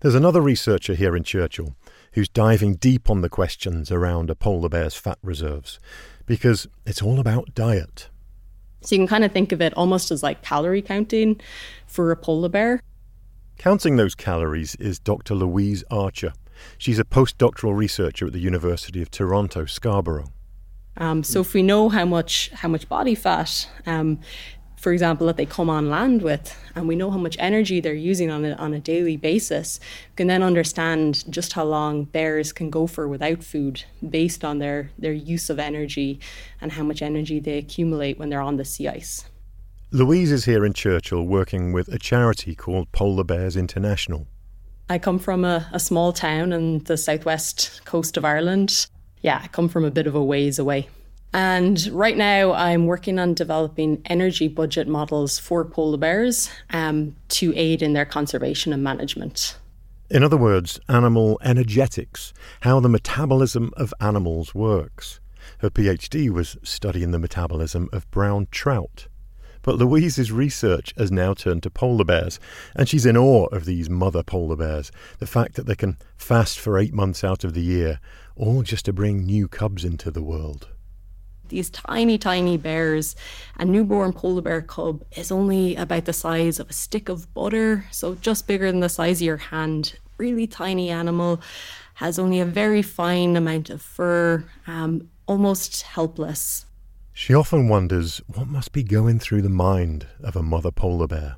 There's 0.00 0.14
another 0.14 0.40
researcher 0.40 0.94
here 0.94 1.16
in 1.16 1.24
Churchill 1.24 1.74
who's 2.12 2.28
diving 2.28 2.74
deep 2.74 3.10
on 3.10 3.20
the 3.20 3.28
questions 3.28 3.90
around 3.90 4.30
a 4.30 4.36
polar 4.36 4.68
bear's 4.68 4.94
fat 4.94 5.18
reserves 5.24 5.80
because 6.24 6.68
it's 6.86 7.02
all 7.02 7.18
about 7.18 7.52
diet. 7.52 8.08
So 8.80 8.94
you 8.94 9.00
can 9.00 9.08
kind 9.08 9.24
of 9.24 9.32
think 9.32 9.50
of 9.50 9.60
it 9.60 9.74
almost 9.74 10.12
as 10.12 10.22
like 10.22 10.40
calorie 10.40 10.82
counting 10.82 11.40
for 11.88 12.12
a 12.12 12.16
polar 12.16 12.48
bear. 12.48 12.80
Counting 13.58 13.96
those 13.96 14.14
calories 14.14 14.76
is 14.76 15.00
Dr. 15.00 15.34
Louise 15.34 15.82
Archer. 15.90 16.32
She's 16.78 17.00
a 17.00 17.04
postdoctoral 17.04 17.76
researcher 17.76 18.28
at 18.28 18.32
the 18.32 18.38
University 18.38 19.02
of 19.02 19.10
Toronto, 19.10 19.64
Scarborough. 19.64 20.32
Um, 20.96 21.24
so 21.24 21.40
if 21.40 21.54
we 21.54 21.62
know 21.62 21.88
how 21.88 22.04
much 22.04 22.50
how 22.50 22.68
much 22.68 22.88
body 22.88 23.14
fat 23.14 23.68
um, 23.86 24.20
for 24.78 24.92
example, 24.92 25.26
that 25.26 25.36
they 25.36 25.46
come 25.46 25.68
on 25.68 25.90
land 25.90 26.22
with, 26.22 26.56
and 26.74 26.86
we 26.86 26.94
know 26.94 27.10
how 27.10 27.18
much 27.18 27.36
energy 27.38 27.80
they're 27.80 27.94
using 27.94 28.30
on 28.30 28.44
a, 28.44 28.52
on 28.52 28.72
a 28.72 28.78
daily 28.78 29.16
basis, 29.16 29.80
we 30.10 30.16
can 30.16 30.28
then 30.28 30.42
understand 30.42 31.24
just 31.30 31.52
how 31.52 31.64
long 31.64 32.04
bears 32.04 32.52
can 32.52 32.70
go 32.70 32.86
for 32.86 33.08
without 33.08 33.42
food 33.42 33.82
based 34.08 34.44
on 34.44 34.58
their, 34.58 34.90
their 34.96 35.12
use 35.12 35.50
of 35.50 35.58
energy 35.58 36.20
and 36.60 36.72
how 36.72 36.84
much 36.84 37.02
energy 37.02 37.40
they 37.40 37.58
accumulate 37.58 38.18
when 38.18 38.30
they're 38.30 38.40
on 38.40 38.56
the 38.56 38.64
sea 38.64 38.88
ice. 38.88 39.24
Louise 39.90 40.30
is 40.30 40.44
here 40.44 40.64
in 40.64 40.74
Churchill 40.74 41.24
working 41.24 41.72
with 41.72 41.88
a 41.88 41.98
charity 41.98 42.54
called 42.54 42.92
Polar 42.92 43.24
Bears 43.24 43.56
International. 43.56 44.26
I 44.88 44.98
come 44.98 45.18
from 45.18 45.44
a, 45.44 45.68
a 45.72 45.80
small 45.80 46.12
town 46.12 46.52
on 46.52 46.78
the 46.84 46.96
southwest 46.96 47.84
coast 47.84 48.16
of 48.16 48.24
Ireland. 48.24 48.86
Yeah, 49.22 49.40
I 49.42 49.48
come 49.48 49.68
from 49.68 49.84
a 49.84 49.90
bit 49.90 50.06
of 50.06 50.14
a 50.14 50.22
ways 50.22 50.58
away. 50.58 50.88
And 51.32 51.86
right 51.88 52.16
now, 52.16 52.52
I'm 52.52 52.86
working 52.86 53.18
on 53.18 53.34
developing 53.34 54.00
energy 54.06 54.48
budget 54.48 54.88
models 54.88 55.38
for 55.38 55.64
polar 55.64 55.98
bears 55.98 56.48
um, 56.70 57.16
to 57.28 57.52
aid 57.54 57.82
in 57.82 57.92
their 57.92 58.06
conservation 58.06 58.72
and 58.72 58.82
management. 58.82 59.58
In 60.10 60.22
other 60.22 60.38
words, 60.38 60.80
animal 60.88 61.38
energetics, 61.42 62.32
how 62.62 62.80
the 62.80 62.88
metabolism 62.88 63.72
of 63.76 63.92
animals 64.00 64.54
works. 64.54 65.20
Her 65.58 65.68
PhD 65.68 66.30
was 66.30 66.56
studying 66.62 67.10
the 67.10 67.18
metabolism 67.18 67.90
of 67.92 68.10
brown 68.10 68.48
trout. 68.50 69.08
But 69.60 69.76
Louise's 69.76 70.32
research 70.32 70.94
has 70.96 71.12
now 71.12 71.34
turned 71.34 71.62
to 71.64 71.70
polar 71.70 72.04
bears, 72.04 72.40
and 72.74 72.88
she's 72.88 73.04
in 73.04 73.18
awe 73.18 73.46
of 73.46 73.66
these 73.66 73.90
mother 73.90 74.22
polar 74.22 74.56
bears. 74.56 74.90
The 75.18 75.26
fact 75.26 75.56
that 75.56 75.66
they 75.66 75.74
can 75.74 75.98
fast 76.16 76.58
for 76.58 76.78
eight 76.78 76.94
months 76.94 77.22
out 77.22 77.44
of 77.44 77.52
the 77.52 77.60
year, 77.60 78.00
all 78.34 78.62
just 78.62 78.86
to 78.86 78.94
bring 78.94 79.26
new 79.26 79.46
cubs 79.46 79.84
into 79.84 80.10
the 80.10 80.22
world 80.22 80.68
these 81.48 81.70
tiny, 81.70 82.18
tiny 82.18 82.56
bears. 82.56 83.16
A 83.58 83.64
newborn 83.64 84.12
polar 84.12 84.42
bear 84.42 84.62
cub 84.62 85.04
is 85.12 85.32
only 85.32 85.76
about 85.76 86.04
the 86.04 86.12
size 86.12 86.58
of 86.58 86.70
a 86.70 86.72
stick 86.72 87.08
of 87.08 87.32
butter, 87.34 87.84
so 87.90 88.14
just 88.16 88.46
bigger 88.46 88.70
than 88.70 88.80
the 88.80 88.88
size 88.88 89.18
of 89.18 89.26
your 89.26 89.36
hand. 89.36 89.98
Really 90.18 90.46
tiny 90.46 90.90
animal, 90.90 91.40
has 91.98 92.16
only 92.16 92.38
a 92.38 92.44
very 92.44 92.80
fine 92.80 93.36
amount 93.36 93.70
of 93.70 93.82
fur, 93.82 94.44
um, 94.68 95.08
almost 95.26 95.82
helpless. 95.82 96.64
She 97.12 97.34
often 97.34 97.68
wonders 97.68 98.22
what 98.28 98.46
must 98.46 98.70
be 98.70 98.84
going 98.84 99.18
through 99.18 99.42
the 99.42 99.48
mind 99.48 100.06
of 100.22 100.36
a 100.36 100.42
mother 100.42 100.70
polar 100.70 101.08
bear. 101.08 101.34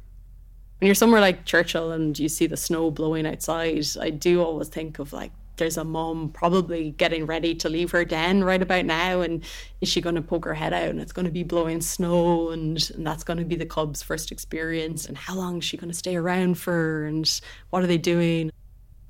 When 0.79 0.87
you're 0.87 0.95
somewhere 0.95 1.23
like 1.23 1.47
Churchill 1.47 1.93
and 1.93 2.19
you 2.19 2.29
see 2.29 2.47
the 2.47 2.59
snow 2.59 2.91
blowing 2.91 3.27
outside, 3.27 3.87
I 3.99 4.11
do 4.11 4.43
always 4.43 4.69
think 4.69 4.99
of 4.99 5.15
like 5.15 5.33
there's 5.61 5.77
a 5.77 5.85
mom 5.85 6.31
probably 6.31 6.91
getting 6.93 7.27
ready 7.27 7.55
to 7.55 7.69
leave 7.69 7.93
her 7.93 8.05
den 8.05 8.43
right 8.43 8.63
about 8.63 8.85
now 8.85 9.21
and 9.21 9.45
is 9.81 9.89
she 9.89 10.01
going 10.01 10.17
to 10.17 10.23
poke 10.23 10.45
her 10.45 10.55
head 10.55 10.73
out 10.73 10.89
and 10.89 11.01
it's 11.01 11.13
going 11.13 11.27
to 11.27 11.31
be 11.31 11.45
blowing 11.45 11.81
snow 11.81 12.51
and, 12.51 12.91
and 12.97 13.07
that's 13.07 13.23
going 13.23 13.39
to 13.39 13.45
be 13.45 13.55
the 13.55 13.67
cub's 13.67 14.03
first 14.03 14.33
experience 14.33 15.07
and 15.07 15.17
how 15.17 15.37
long 15.37 15.59
is 15.59 15.65
she 15.65 15.77
going 15.77 15.91
to 15.91 15.97
stay 15.97 16.17
around 16.17 16.57
for 16.57 17.05
and 17.05 17.41
what 17.69 17.85
are 17.85 17.87
they 17.87 17.99
doing 17.99 18.51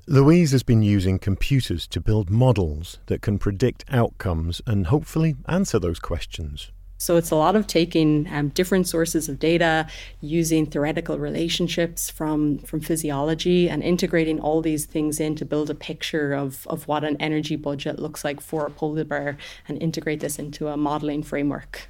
Louise 0.07 0.51
has 0.51 0.65
been 0.65 0.83
using 0.83 1.21
computers 1.21 1.87
to 1.87 2.01
build 2.01 2.31
models 2.31 2.99
that 3.07 3.23
can 3.23 3.39
predict 3.39 3.85
outcomes 3.91 4.61
and 4.67 4.89
hopefully 4.89 5.37
answer 5.47 5.79
those 5.79 6.01
questions. 6.01 6.73
So 7.01 7.17
it's 7.17 7.31
a 7.31 7.35
lot 7.35 7.57
of 7.57 7.67
taking 7.67 8.29
um, 8.31 8.51
different 8.51 8.87
sources 8.87 9.31
of 9.31 9.39
data, 9.39 9.87
using 10.21 10.67
theoretical 10.67 11.19
relationships 11.19 12.11
from, 12.11 12.59
from 12.59 12.83
physiology, 12.83 13.71
and 13.71 13.83
integrating 13.83 14.39
all 14.39 14.61
these 14.61 14.85
things 14.85 15.19
in 15.19 15.35
to 15.37 15.47
build 15.47 15.71
a 15.71 15.75
picture 15.75 16.35
of, 16.35 16.67
of 16.67 16.87
what 16.89 17.03
an 17.03 17.17
energy 17.19 17.57
budget 17.57 17.99
looks 17.99 18.23
like 18.23 18.39
for 18.39 18.67
a 18.67 18.71
polar 18.71 19.05
bear 19.05 19.39
and 19.67 19.83
integrate 19.83 20.21
this 20.21 20.39
into 20.39 20.69
a 20.69 20.77
modeling 20.77 21.23
framework. 21.23 21.89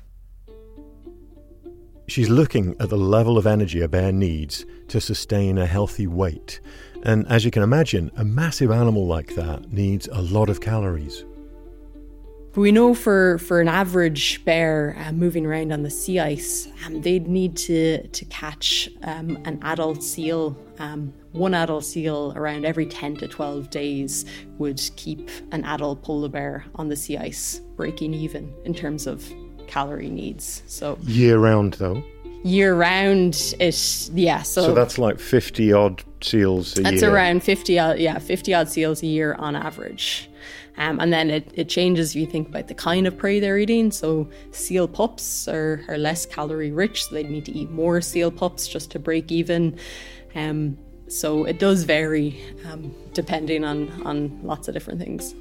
She's 2.07 2.29
looking 2.29 2.77
at 2.79 2.89
the 2.89 2.97
level 2.97 3.37
of 3.37 3.49
energy 3.49 3.81
a 3.81 3.89
bear 3.89 4.13
needs 4.13 4.65
to 4.89 5.01
sustain 5.01 5.59
a 5.59 5.67
healthy 5.67 6.07
weight. 6.07 6.61
And 7.03 7.27
as 7.27 7.45
you 7.45 7.51
can 7.51 7.65
imagine, 7.65 8.13
a 8.17 8.25
massive 8.25 8.71
animal 8.71 9.09
like 9.09 9.35
that 9.35 9.73
needs 9.73 10.07
a 10.07 10.23
lot 10.23 10.49
of 10.49 10.61
calories. 10.61 11.25
But 12.53 12.63
we 12.63 12.73
know 12.73 12.95
for, 12.95 13.39
for 13.39 13.61
an 13.61 13.69
average 13.69 14.45
bear 14.45 14.97
uh, 14.99 15.13
moving 15.13 15.47
around 15.47 15.73
on 15.73 15.83
the 15.83 15.91
sea 15.91 16.19
ice, 16.19 16.69
um, 16.85 17.01
they'd 17.01 17.29
need 17.29 17.57
to, 17.59 18.07
to 18.09 18.25
catch 18.25 18.89
um, 19.05 19.39
an 19.45 19.61
adult 19.63 20.03
seal. 20.03 20.57
Um, 20.81 21.13
one 21.33 21.55
adult 21.55 21.85
seal 21.85 22.33
around 22.35 22.65
every 22.65 22.87
10 22.87 23.17
to 23.19 23.29
12 23.29 23.71
days 23.71 24.25
would 24.59 24.81
keep 24.97 25.31
an 25.53 25.65
adult 25.65 26.03
polar 26.03 26.29
bear 26.29 26.65
on 26.75 26.89
the 26.89 26.97
sea 26.97 27.19
ice 27.19 27.61
breaking 27.77 28.15
even 28.15 28.53
in 28.65 28.75
terms 28.75 29.07
of 29.07 29.25
calorie 29.69 30.11
needs. 30.11 30.63
So 30.67 30.99
year 31.03 31.39
round 31.39 31.75
though. 31.75 32.03
Year 32.43 32.75
round, 32.75 33.55
it 33.61 34.11
yeah. 34.15 34.43
So, 34.43 34.63
so 34.63 34.75
that's 34.75 34.97
like 34.97 35.21
fifty 35.21 35.75
odd 35.75 36.03
seals 36.23 36.73
a 36.79 36.83
that's 36.83 36.93
year. 36.93 37.01
That's 37.01 37.13
around 37.13 37.43
fifty 37.43 37.79
odd, 37.79 37.99
yeah, 37.99 38.19
fifty 38.19 38.55
odd 38.55 38.69
seals 38.71 39.03
a 39.03 39.07
year 39.07 39.35
on 39.35 39.55
average. 39.55 40.30
Um, 40.77 41.01
and 41.01 41.13
then 41.13 41.31
it, 41.31 41.51
it 41.55 41.69
changes 41.69 42.11
if 42.11 42.17
you 42.17 42.27
think 42.27 42.49
about 42.49 42.69
the 42.69 42.75
kind 42.75 43.07
of 43.07 43.17
prey 43.17 43.41
they're 43.41 43.59
eating. 43.59 43.91
So 43.91 44.29
seal 44.51 44.89
pups 44.89 45.49
are, 45.49 45.85
are 45.89 45.99
less 45.99 46.27
calorie 46.27 46.71
rich, 46.71 47.05
so 47.05 47.15
they 47.15 47.25
need 47.25 47.45
to 47.47 47.53
eat 47.53 47.71
more 47.71 48.01
seal 48.01 48.31
pups 48.31 48.69
just 48.69 48.91
to 48.93 48.99
break 48.99 49.31
even. 49.31 49.79
Um, 50.35 50.79
so 51.09 51.45
it 51.45 51.59
does 51.59 51.83
vary 51.83 52.41
um, 52.67 52.95
depending 53.13 53.65
on, 53.65 53.91
on 54.07 54.41
lots 54.43 54.69
of 54.69 54.75
different 54.75 55.01
things. 55.01 55.35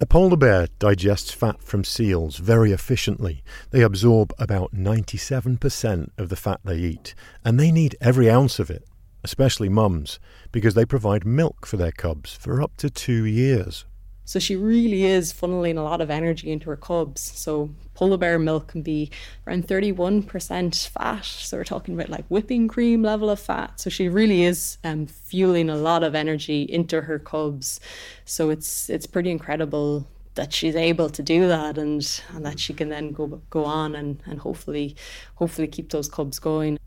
A 0.00 0.06
polar 0.06 0.36
bear 0.36 0.66
digests 0.80 1.30
fat 1.30 1.62
from 1.62 1.84
seals 1.84 2.38
very 2.38 2.72
efficiently. 2.72 3.44
They 3.70 3.82
absorb 3.82 4.34
about 4.36 4.74
97% 4.74 6.10
of 6.18 6.28
the 6.28 6.34
fat 6.34 6.58
they 6.64 6.78
eat, 6.78 7.14
and 7.44 7.60
they 7.60 7.70
need 7.70 7.94
every 8.00 8.28
ounce 8.28 8.58
of 8.58 8.68
it 8.68 8.84
especially 9.24 9.68
mums, 9.68 10.18
because 10.52 10.74
they 10.74 10.84
provide 10.84 11.26
milk 11.26 11.66
for 11.66 11.76
their 11.76 11.92
cubs 11.92 12.34
for 12.34 12.62
up 12.62 12.76
to 12.76 12.90
two 12.90 13.24
years. 13.24 13.84
So 14.24 14.38
she 14.38 14.54
really 14.54 15.04
is 15.04 15.32
funneling 15.32 15.76
a 15.76 15.82
lot 15.82 16.00
of 16.00 16.08
energy 16.08 16.50
into 16.50 16.70
her 16.70 16.76
cubs. 16.76 17.20
So 17.20 17.70
polar 17.94 18.16
bear 18.16 18.38
milk 18.38 18.68
can 18.68 18.82
be 18.82 19.10
around 19.46 19.66
31% 19.66 20.88
fat. 20.88 21.24
So 21.24 21.56
we're 21.56 21.64
talking 21.64 21.94
about 21.94 22.08
like 22.08 22.24
whipping 22.28 22.68
cream 22.68 23.02
level 23.02 23.30
of 23.30 23.40
fat. 23.40 23.80
So 23.80 23.90
she 23.90 24.08
really 24.08 24.44
is 24.44 24.78
um, 24.84 25.06
fueling 25.06 25.68
a 25.68 25.76
lot 25.76 26.04
of 26.04 26.14
energy 26.14 26.62
into 26.62 27.02
her 27.02 27.18
cubs. 27.18 27.80
So 28.24 28.50
it's 28.50 28.88
it's 28.88 29.06
pretty 29.06 29.30
incredible 29.30 30.06
that 30.34 30.52
she's 30.52 30.76
able 30.76 31.10
to 31.10 31.22
do 31.22 31.46
that 31.48 31.76
and, 31.76 32.22
and 32.32 32.46
that 32.46 32.58
she 32.58 32.72
can 32.72 32.88
then 32.88 33.12
go 33.12 33.26
go 33.50 33.64
on 33.64 33.94
and, 33.94 34.22
and 34.24 34.38
hopefully 34.40 34.96
hopefully 35.34 35.66
keep 35.66 35.90
those 35.90 36.08
cubs 36.08 36.38
going. 36.38 36.78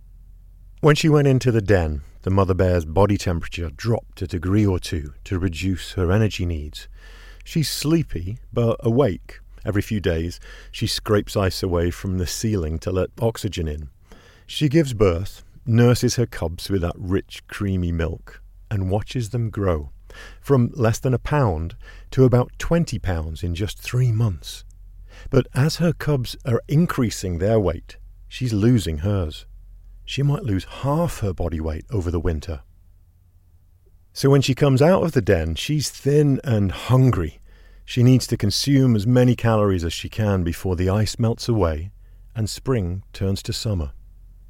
When 0.82 0.96
she 0.96 1.10
went 1.10 1.28
into 1.28 1.52
the 1.52 1.62
den, 1.62 2.02
the 2.26 2.32
mother 2.32 2.56
bear's 2.56 2.86
body 2.86 3.20
temperature 3.20 3.70
dropped 3.70 4.20
a 4.20 4.26
degree 4.26 4.66
or 4.66 4.80
two 4.80 5.14
to 5.24 5.38
reduce 5.38 5.92
her 5.92 6.12
energy 6.12 6.44
needs. 6.44 6.88
She's 7.44 7.70
sleepy, 7.70 8.40
but 8.52 8.78
awake. 8.80 9.42
Every 9.64 9.84
few 9.84 10.00
days, 10.00 10.40
she 10.72 10.88
scrapes 10.88 11.38
ice 11.38 11.62
away 11.62 11.92
from 11.92 12.18
the 12.18 12.26
ceiling 12.26 12.80
to 12.80 12.92
let 12.92 13.12
oxygen 13.22 13.68
in. 13.68 13.90
She 14.48 14.70
gives 14.70 14.96
birth, 14.96 15.44
nurses 15.68 16.16
her 16.16 16.26
cubs 16.26 16.68
with 16.68 16.82
that 16.82 16.96
rich, 16.98 17.44
creamy 17.48 17.92
milk, 17.92 18.42
and 18.72 18.90
watches 18.90 19.30
them 19.30 19.52
grow 19.52 19.92
from 20.42 20.72
less 20.74 20.98
than 20.98 21.14
a 21.14 21.20
pound 21.20 21.76
to 22.10 22.24
about 22.24 22.58
20 22.58 22.98
pounds 22.98 23.44
in 23.44 23.54
just 23.54 23.78
three 23.78 24.12
months. 24.12 24.64
But 25.30 25.46
as 25.54 25.76
her 25.76 25.94
cubs 25.94 26.36
are 26.44 26.64
increasing 26.68 27.38
their 27.38 27.60
weight, 27.60 27.98
she's 28.28 28.52
losing 28.52 29.00
hers. 29.00 29.46
She 30.06 30.22
might 30.22 30.44
lose 30.44 30.66
half 30.66 31.20
her 31.20 31.34
body 31.34 31.60
weight 31.60 31.86
over 31.90 32.12
the 32.12 32.20
winter. 32.20 32.62
So 34.14 34.30
when 34.30 34.42
she 34.42 34.56
comes 34.56 34.82
out 34.82 35.04
of 35.04 35.12
the 35.12 35.22
den, 35.22 35.56
she's 35.56 35.90
thin 35.90 36.40
and 36.44 36.72
hungry. 36.72 37.42
She 37.84 38.02
needs 38.02 38.28
to 38.28 38.38
consume 38.38 38.96
as 38.96 39.06
many 39.06 39.36
calories 39.36 39.84
as 39.84 39.92
she 39.92 40.08
can 40.08 40.44
before 40.44 40.76
the 40.76 40.90
ice 40.90 41.20
melts 41.20 41.50
away 41.50 41.92
and 42.36 42.50
spring 42.50 43.04
turns 43.14 43.44
to 43.44 43.54
summer. 43.54 43.92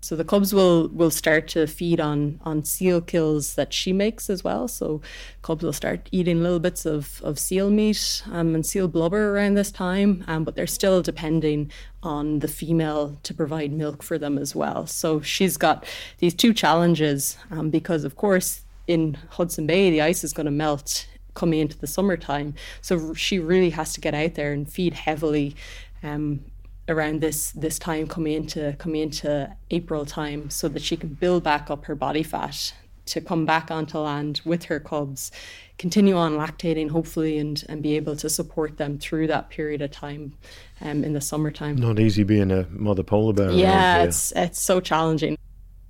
So 0.05 0.15
the 0.15 0.23
cubs 0.23 0.53
will 0.53 0.87
will 0.89 1.09
start 1.09 1.47
to 1.49 1.65
feed 1.65 1.99
on 1.99 2.39
on 2.45 2.63
seal 2.63 3.01
kills 3.01 3.55
that 3.55 3.73
she 3.73 3.91
makes 3.91 4.29
as 4.29 4.43
well. 4.43 4.67
So 4.67 5.01
cubs 5.41 5.63
will 5.63 5.73
start 5.73 6.09
eating 6.11 6.43
little 6.43 6.59
bits 6.59 6.85
of, 6.85 7.19
of 7.23 7.39
seal 7.39 7.71
meat 7.71 8.21
um, 8.31 8.53
and 8.53 8.63
seal 8.63 8.87
blubber 8.87 9.33
around 9.33 9.55
this 9.55 9.71
time, 9.71 10.23
um, 10.27 10.43
but 10.43 10.55
they're 10.55 10.67
still 10.67 11.01
depending 11.01 11.71
on 12.03 12.37
the 12.37 12.47
female 12.47 13.17
to 13.23 13.33
provide 13.33 13.71
milk 13.71 14.03
for 14.03 14.19
them 14.19 14.37
as 14.37 14.55
well. 14.55 14.85
So 14.85 15.21
she's 15.21 15.57
got 15.57 15.87
these 16.19 16.35
two 16.35 16.53
challenges 16.53 17.35
um, 17.49 17.71
because, 17.71 18.03
of 18.03 18.15
course, 18.15 18.63
in 18.85 19.17
Hudson 19.31 19.65
Bay 19.65 19.89
the 19.89 20.03
ice 20.03 20.23
is 20.23 20.33
going 20.33 20.45
to 20.45 20.51
melt 20.51 21.07
coming 21.33 21.61
into 21.61 21.79
the 21.79 21.87
summertime. 21.87 22.53
So 22.81 23.15
she 23.15 23.39
really 23.39 23.71
has 23.71 23.93
to 23.93 24.01
get 24.01 24.13
out 24.13 24.35
there 24.35 24.53
and 24.53 24.71
feed 24.71 24.93
heavily 24.93 25.55
um, 26.03 26.45
around 26.87 27.21
this 27.21 27.51
this 27.51 27.79
time 27.79 28.07
coming 28.07 28.33
into 28.33 28.75
coming 28.77 29.01
into 29.01 29.55
April 29.71 30.05
time 30.05 30.49
so 30.49 30.67
that 30.67 30.81
she 30.81 30.95
can 30.95 31.09
build 31.09 31.43
back 31.43 31.69
up 31.69 31.85
her 31.85 31.95
body 31.95 32.23
fat 32.23 32.73
to 33.05 33.21
come 33.21 33.45
back 33.45 33.69
onto 33.69 33.99
land 33.99 34.41
with 34.45 34.65
her 34.65 34.79
cubs, 34.79 35.31
continue 35.77 36.15
on 36.15 36.33
lactating 36.33 36.89
hopefully 36.89 37.37
and 37.37 37.63
and 37.69 37.81
be 37.81 37.95
able 37.95 38.15
to 38.15 38.29
support 38.29 38.77
them 38.77 38.97
through 38.97 39.27
that 39.27 39.49
period 39.49 39.81
of 39.81 39.91
time 39.91 40.33
um, 40.81 41.03
in 41.03 41.13
the 41.13 41.21
summertime. 41.21 41.75
Not 41.75 41.99
easy 41.99 42.23
being 42.23 42.51
a 42.51 42.67
mother 42.69 43.03
polar 43.03 43.33
bear. 43.33 43.51
Yeah, 43.51 44.03
it's 44.03 44.31
it's 44.35 44.59
so 44.59 44.79
challenging. 44.79 45.37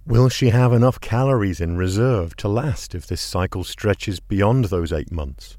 Will 0.06 0.30
she 0.30 0.50
have 0.50 0.72
enough 0.72 1.02
calories 1.02 1.60
in 1.60 1.78
reserve 1.78 2.36
to 2.38 2.48
last 2.48 2.94
if 2.94 3.08
this 3.08 3.22
cycle 3.22 3.64
stretches 3.64 4.20
beyond 4.20 4.66
those 4.66 4.94
eight 4.94 5.12
months? 5.12 5.58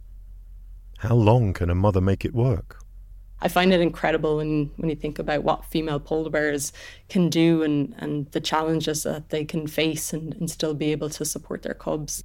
How 0.98 1.16
long 1.16 1.52
can 1.52 1.68
a 1.68 1.74
mother 1.74 2.00
make 2.00 2.24
it 2.24 2.32
work? 2.32 2.78
I 3.40 3.48
find 3.48 3.72
it 3.72 3.80
incredible 3.80 4.38
when, 4.38 4.70
when 4.76 4.88
you 4.88 4.96
think 4.96 5.18
about 5.18 5.44
what 5.44 5.64
female 5.66 6.00
polar 6.00 6.30
bears 6.30 6.72
can 7.08 7.28
do 7.28 7.62
and, 7.62 7.94
and 7.98 8.30
the 8.32 8.40
challenges 8.40 9.02
that 9.02 9.28
they 9.28 9.44
can 9.44 9.66
face 9.66 10.12
and, 10.12 10.34
and 10.34 10.50
still 10.50 10.74
be 10.74 10.92
able 10.92 11.10
to 11.10 11.24
support 11.24 11.62
their 11.62 11.74
cubs. 11.74 12.24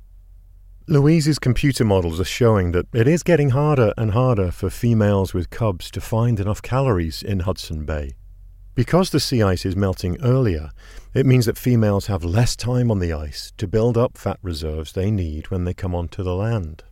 Louise's 0.87 1.37
computer 1.37 1.83
models 1.83 2.19
are 2.19 2.25
showing 2.25 2.71
that 2.71 2.87
it 2.93 3.07
is 3.07 3.23
getting 3.23 3.49
harder 3.49 3.93
and 3.97 4.11
harder 4.11 4.51
for 4.51 4.69
females 4.69 5.33
with 5.33 5.49
cubs 5.49 5.91
to 5.91 6.01
find 6.01 6.39
enough 6.39 6.61
calories 6.61 7.21
in 7.21 7.41
Hudson 7.41 7.85
Bay. 7.85 8.15
Because 8.73 9.09
the 9.09 9.19
sea 9.19 9.43
ice 9.43 9.65
is 9.65 9.75
melting 9.75 10.17
earlier, 10.23 10.71
it 11.13 11.25
means 11.25 11.45
that 11.45 11.57
females 11.57 12.07
have 12.07 12.23
less 12.23 12.55
time 12.55 12.89
on 12.89 12.99
the 12.99 13.11
ice 13.11 13.51
to 13.57 13.67
build 13.67 13.97
up 13.97 14.17
fat 14.17 14.39
reserves 14.41 14.93
they 14.93 15.11
need 15.11 15.51
when 15.51 15.65
they 15.65 15.73
come 15.73 15.93
onto 15.93 16.23
the 16.23 16.35
land 16.35 16.83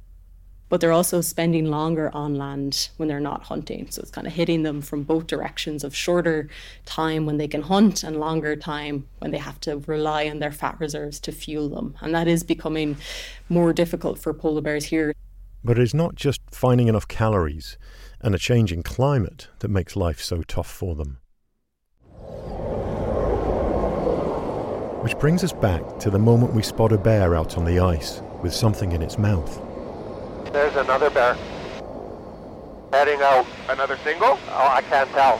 but 0.69 0.79
they're 0.79 0.91
also 0.91 1.19
spending 1.19 1.65
longer 1.65 2.09
on 2.13 2.35
land 2.35 2.89
when 2.97 3.09
they're 3.09 3.19
not 3.19 3.43
hunting. 3.43 3.87
So 3.89 4.01
it's 4.01 4.11
kind 4.11 4.27
of 4.27 4.33
hitting 4.33 4.63
them 4.63 4.81
from 4.81 5.03
both 5.03 5.27
directions 5.27 5.83
of 5.83 5.95
shorter 5.95 6.47
time 6.85 7.25
when 7.25 7.37
they 7.37 7.47
can 7.47 7.63
hunt 7.63 8.03
and 8.03 8.19
longer 8.19 8.55
time 8.55 9.07
when 9.17 9.31
they 9.31 9.39
have 9.39 9.59
to 9.61 9.77
rely 9.87 10.29
on 10.29 10.39
their 10.39 10.51
fat 10.51 10.79
reserves 10.79 11.19
to 11.21 11.31
fuel 11.31 11.69
them. 11.69 11.95
And 12.01 12.13
that 12.13 12.27
is 12.27 12.43
becoming 12.43 12.97
more 13.49 13.73
difficult 13.73 14.19
for 14.19 14.33
polar 14.33 14.61
bears 14.61 14.85
here. 14.85 15.13
But 15.63 15.79
it's 15.79 15.93
not 15.93 16.15
just 16.15 16.39
finding 16.51 16.87
enough 16.87 17.07
calories 17.07 17.77
and 18.21 18.35
a 18.35 18.37
changing 18.37 18.83
climate 18.83 19.47
that 19.59 19.69
makes 19.69 19.95
life 19.95 20.21
so 20.21 20.43
tough 20.43 20.69
for 20.69 20.95
them. 20.95 21.17
Which 25.01 25.17
brings 25.17 25.43
us 25.43 25.53
back 25.53 25.97
to 25.99 26.09
the 26.09 26.19
moment 26.19 26.53
we 26.53 26.61
spot 26.61 26.91
a 26.91 26.97
bear 26.97 27.33
out 27.33 27.57
on 27.57 27.65
the 27.65 27.79
ice 27.79 28.21
with 28.43 28.53
something 28.53 28.91
in 28.91 29.01
its 29.01 29.17
mouth. 29.17 29.68
There's 30.51 30.75
another 30.75 31.09
bear. 31.09 31.35
Heading 32.91 33.21
out. 33.21 33.45
Another 33.69 33.97
single? 34.03 34.39
Oh, 34.49 34.67
I 34.71 34.81
can't 34.81 35.09
tell. 35.11 35.39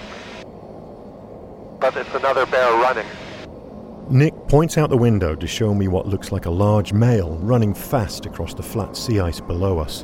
But 1.80 1.96
it's 1.98 2.14
another 2.14 2.46
bear 2.46 2.72
running. 2.74 3.08
Nick 4.10 4.34
points 4.48 4.78
out 4.78 4.90
the 4.90 4.98
window 4.98 5.36
to 5.36 5.48
show 5.48 5.74
me 5.74 5.88
what 5.88 6.08
looks 6.08 6.32
like 6.32 6.46
a 6.46 6.50
large 6.50 6.94
male 6.94 7.38
running 7.38 7.74
fast 7.74 8.26
across 8.26 8.54
the 8.54 8.64
flat 8.64 8.96
sea 8.98 9.20
ice 9.20 9.40
below 9.40 9.78
us, 9.78 10.04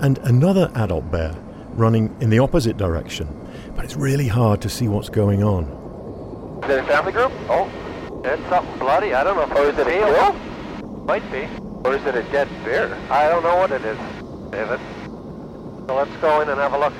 and 0.00 0.18
another 0.18 0.70
adult 0.74 1.10
bear 1.10 1.34
running 1.74 2.14
in 2.20 2.30
the 2.30 2.38
opposite 2.38 2.76
direction. 2.78 3.28
But 3.76 3.84
it's 3.84 3.96
really 3.96 4.26
hard 4.28 4.62
to 4.62 4.68
see 4.70 4.88
what's 4.88 5.10
going 5.10 5.42
on. 5.42 5.64
Is 6.64 6.70
it 6.70 6.78
a 6.80 6.86
family 6.86 7.12
group? 7.12 7.32
Oh, 7.48 7.70
it's 8.24 8.42
something 8.48 8.78
bloody. 8.78 9.12
I 9.14 9.22
don't 9.22 9.36
know 9.36 9.42
if 9.42 9.52
Or 9.52 9.68
is 9.70 9.78
it 9.78 9.86
a 9.86 9.90
seal. 9.90 10.14
kill? 10.14 10.94
Might 11.04 11.30
be. 11.32 11.46
Or 11.84 11.94
is 11.94 12.04
it 12.06 12.14
a 12.14 12.22
dead 12.32 12.48
bear? 12.64 12.94
I 13.10 13.28
don't 13.28 13.42
know 13.42 13.56
what 13.56 13.70
it 13.72 13.84
is, 13.84 13.98
David. 14.52 14.78
So 15.86 15.96
let's 15.96 16.14
go 16.20 16.42
in 16.42 16.50
and 16.50 16.60
have 16.60 16.74
a 16.74 16.78
look. 16.78 16.92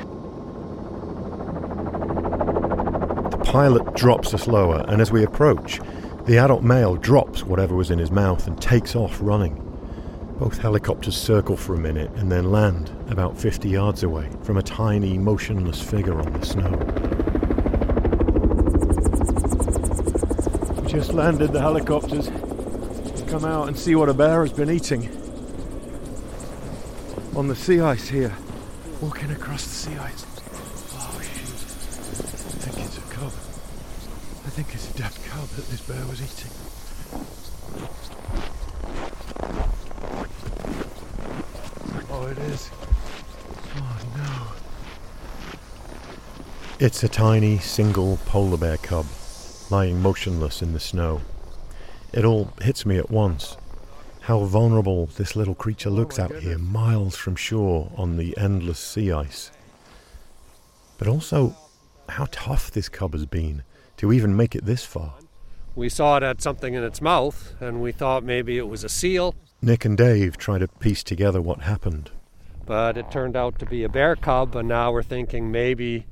The 3.30 3.36
pilot 3.44 3.94
drops 3.94 4.32
us 4.32 4.46
lower, 4.46 4.84
and 4.88 5.02
as 5.02 5.12
we 5.12 5.22
approach, 5.22 5.78
the 6.24 6.38
adult 6.38 6.62
male 6.62 6.96
drops 6.96 7.44
whatever 7.44 7.76
was 7.76 7.90
in 7.90 7.98
his 7.98 8.10
mouth 8.10 8.46
and 8.46 8.60
takes 8.60 8.96
off 8.96 9.18
running. 9.20 9.54
Both 10.38 10.56
helicopters 10.58 11.14
circle 11.14 11.58
for 11.58 11.74
a 11.74 11.78
minute 11.78 12.10
and 12.16 12.32
then 12.32 12.50
land 12.50 12.90
about 13.10 13.38
50 13.38 13.68
yards 13.68 14.02
away 14.02 14.30
from 14.42 14.56
a 14.56 14.62
tiny, 14.62 15.18
motionless 15.18 15.80
figure 15.80 16.18
on 16.18 16.32
the 16.32 16.46
snow. 16.46 16.70
We 20.80 20.90
just 20.90 21.12
landed 21.12 21.52
the 21.52 21.60
helicopters. 21.60 22.30
Come 23.30 23.44
out 23.44 23.68
and 23.68 23.78
see 23.78 23.94
what 23.94 24.08
a 24.08 24.14
bear 24.14 24.40
has 24.40 24.52
been 24.52 24.70
eating. 24.70 25.21
On 27.34 27.48
the 27.48 27.56
sea 27.56 27.80
ice 27.80 28.08
here. 28.08 28.36
Walking 29.00 29.30
across 29.30 29.64
the 29.64 29.70
sea 29.70 29.96
ice. 29.96 30.26
Oh, 30.94 31.18
shoot. 31.22 31.48
I 31.48 32.68
think 32.68 32.86
it's 32.86 32.98
a 32.98 33.00
cub. 33.00 33.32
I 34.44 34.50
think 34.50 34.74
it's 34.74 34.90
a 34.90 34.94
dead 34.98 35.12
cub 35.30 35.48
that 35.48 35.66
this 35.68 35.80
bear 35.80 36.04
was 36.06 36.20
eating. 36.20 36.50
Oh, 42.10 42.26
it 42.26 42.38
is. 42.38 42.70
Oh, 43.76 43.98
no. 44.18 44.52
It's 46.84 47.02
a 47.02 47.08
tiny, 47.08 47.58
single 47.58 48.18
polar 48.26 48.58
bear 48.58 48.76
cub, 48.76 49.06
lying 49.70 50.02
motionless 50.02 50.60
in 50.60 50.74
the 50.74 50.80
snow. 50.80 51.22
It 52.12 52.26
all 52.26 52.52
hits 52.60 52.84
me 52.84 52.98
at 52.98 53.10
once. 53.10 53.56
How 54.22 54.44
vulnerable 54.44 55.06
this 55.06 55.34
little 55.34 55.54
creature 55.54 55.90
looks 55.90 56.18
oh 56.18 56.24
out 56.24 56.34
here, 56.36 56.58
miles 56.58 57.16
from 57.16 57.34
shore 57.36 57.90
on 57.96 58.16
the 58.16 58.36
endless 58.38 58.78
sea 58.78 59.10
ice. 59.12 59.50
But 60.96 61.08
also, 61.08 61.56
how 62.08 62.28
tough 62.30 62.70
this 62.70 62.88
cub 62.88 63.14
has 63.14 63.26
been 63.26 63.64
to 63.96 64.12
even 64.12 64.36
make 64.36 64.54
it 64.54 64.64
this 64.64 64.84
far. 64.84 65.14
We 65.74 65.88
saw 65.88 66.16
it 66.18 66.22
had 66.22 66.40
something 66.40 66.74
in 66.74 66.84
its 66.84 67.00
mouth, 67.00 67.54
and 67.60 67.82
we 67.82 67.92
thought 67.92 68.22
maybe 68.22 68.58
it 68.58 68.68
was 68.68 68.84
a 68.84 68.88
seal, 68.88 69.34
Nick 69.60 69.84
and 69.84 69.96
Dave 69.96 70.36
try 70.36 70.58
to 70.58 70.68
piece 70.68 71.02
together 71.02 71.40
what 71.40 71.60
happened. 71.62 72.10
but 72.64 72.96
it 72.96 73.10
turned 73.10 73.36
out 73.36 73.58
to 73.58 73.66
be 73.66 73.82
a 73.82 73.88
bear 73.88 74.14
cub, 74.14 74.54
and 74.54 74.68
now 74.68 74.92
we're 74.92 75.02
thinking 75.02 75.50
maybe 75.50 76.06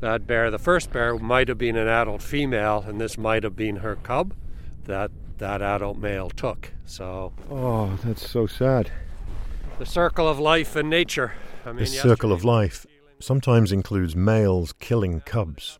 that 0.00 0.26
bear, 0.26 0.50
the 0.50 0.58
first 0.58 0.92
bear, 0.92 1.16
might 1.16 1.48
have 1.48 1.56
been 1.56 1.76
an 1.76 1.88
adult 1.88 2.22
female, 2.22 2.84
and 2.86 3.00
this 3.00 3.16
might 3.16 3.42
have 3.42 3.56
been 3.56 3.76
her 3.76 3.96
cub 3.96 4.34
that 4.84 5.10
that 5.38 5.62
adult 5.62 5.98
male 5.98 6.30
took. 6.30 6.72
So 6.84 7.32
Oh, 7.50 7.98
that's 8.04 8.28
so 8.28 8.46
sad. 8.46 8.90
the 9.78 9.86
circle 9.86 10.28
of 10.28 10.38
life 10.38 10.76
and 10.76 10.88
nature. 10.88 11.32
The 11.64 11.86
circle 11.86 12.32
of 12.32 12.44
life 12.44 12.86
sometimes 13.18 13.72
includes 13.72 14.14
males 14.14 14.72
killing 14.78 15.20
cubs. 15.20 15.78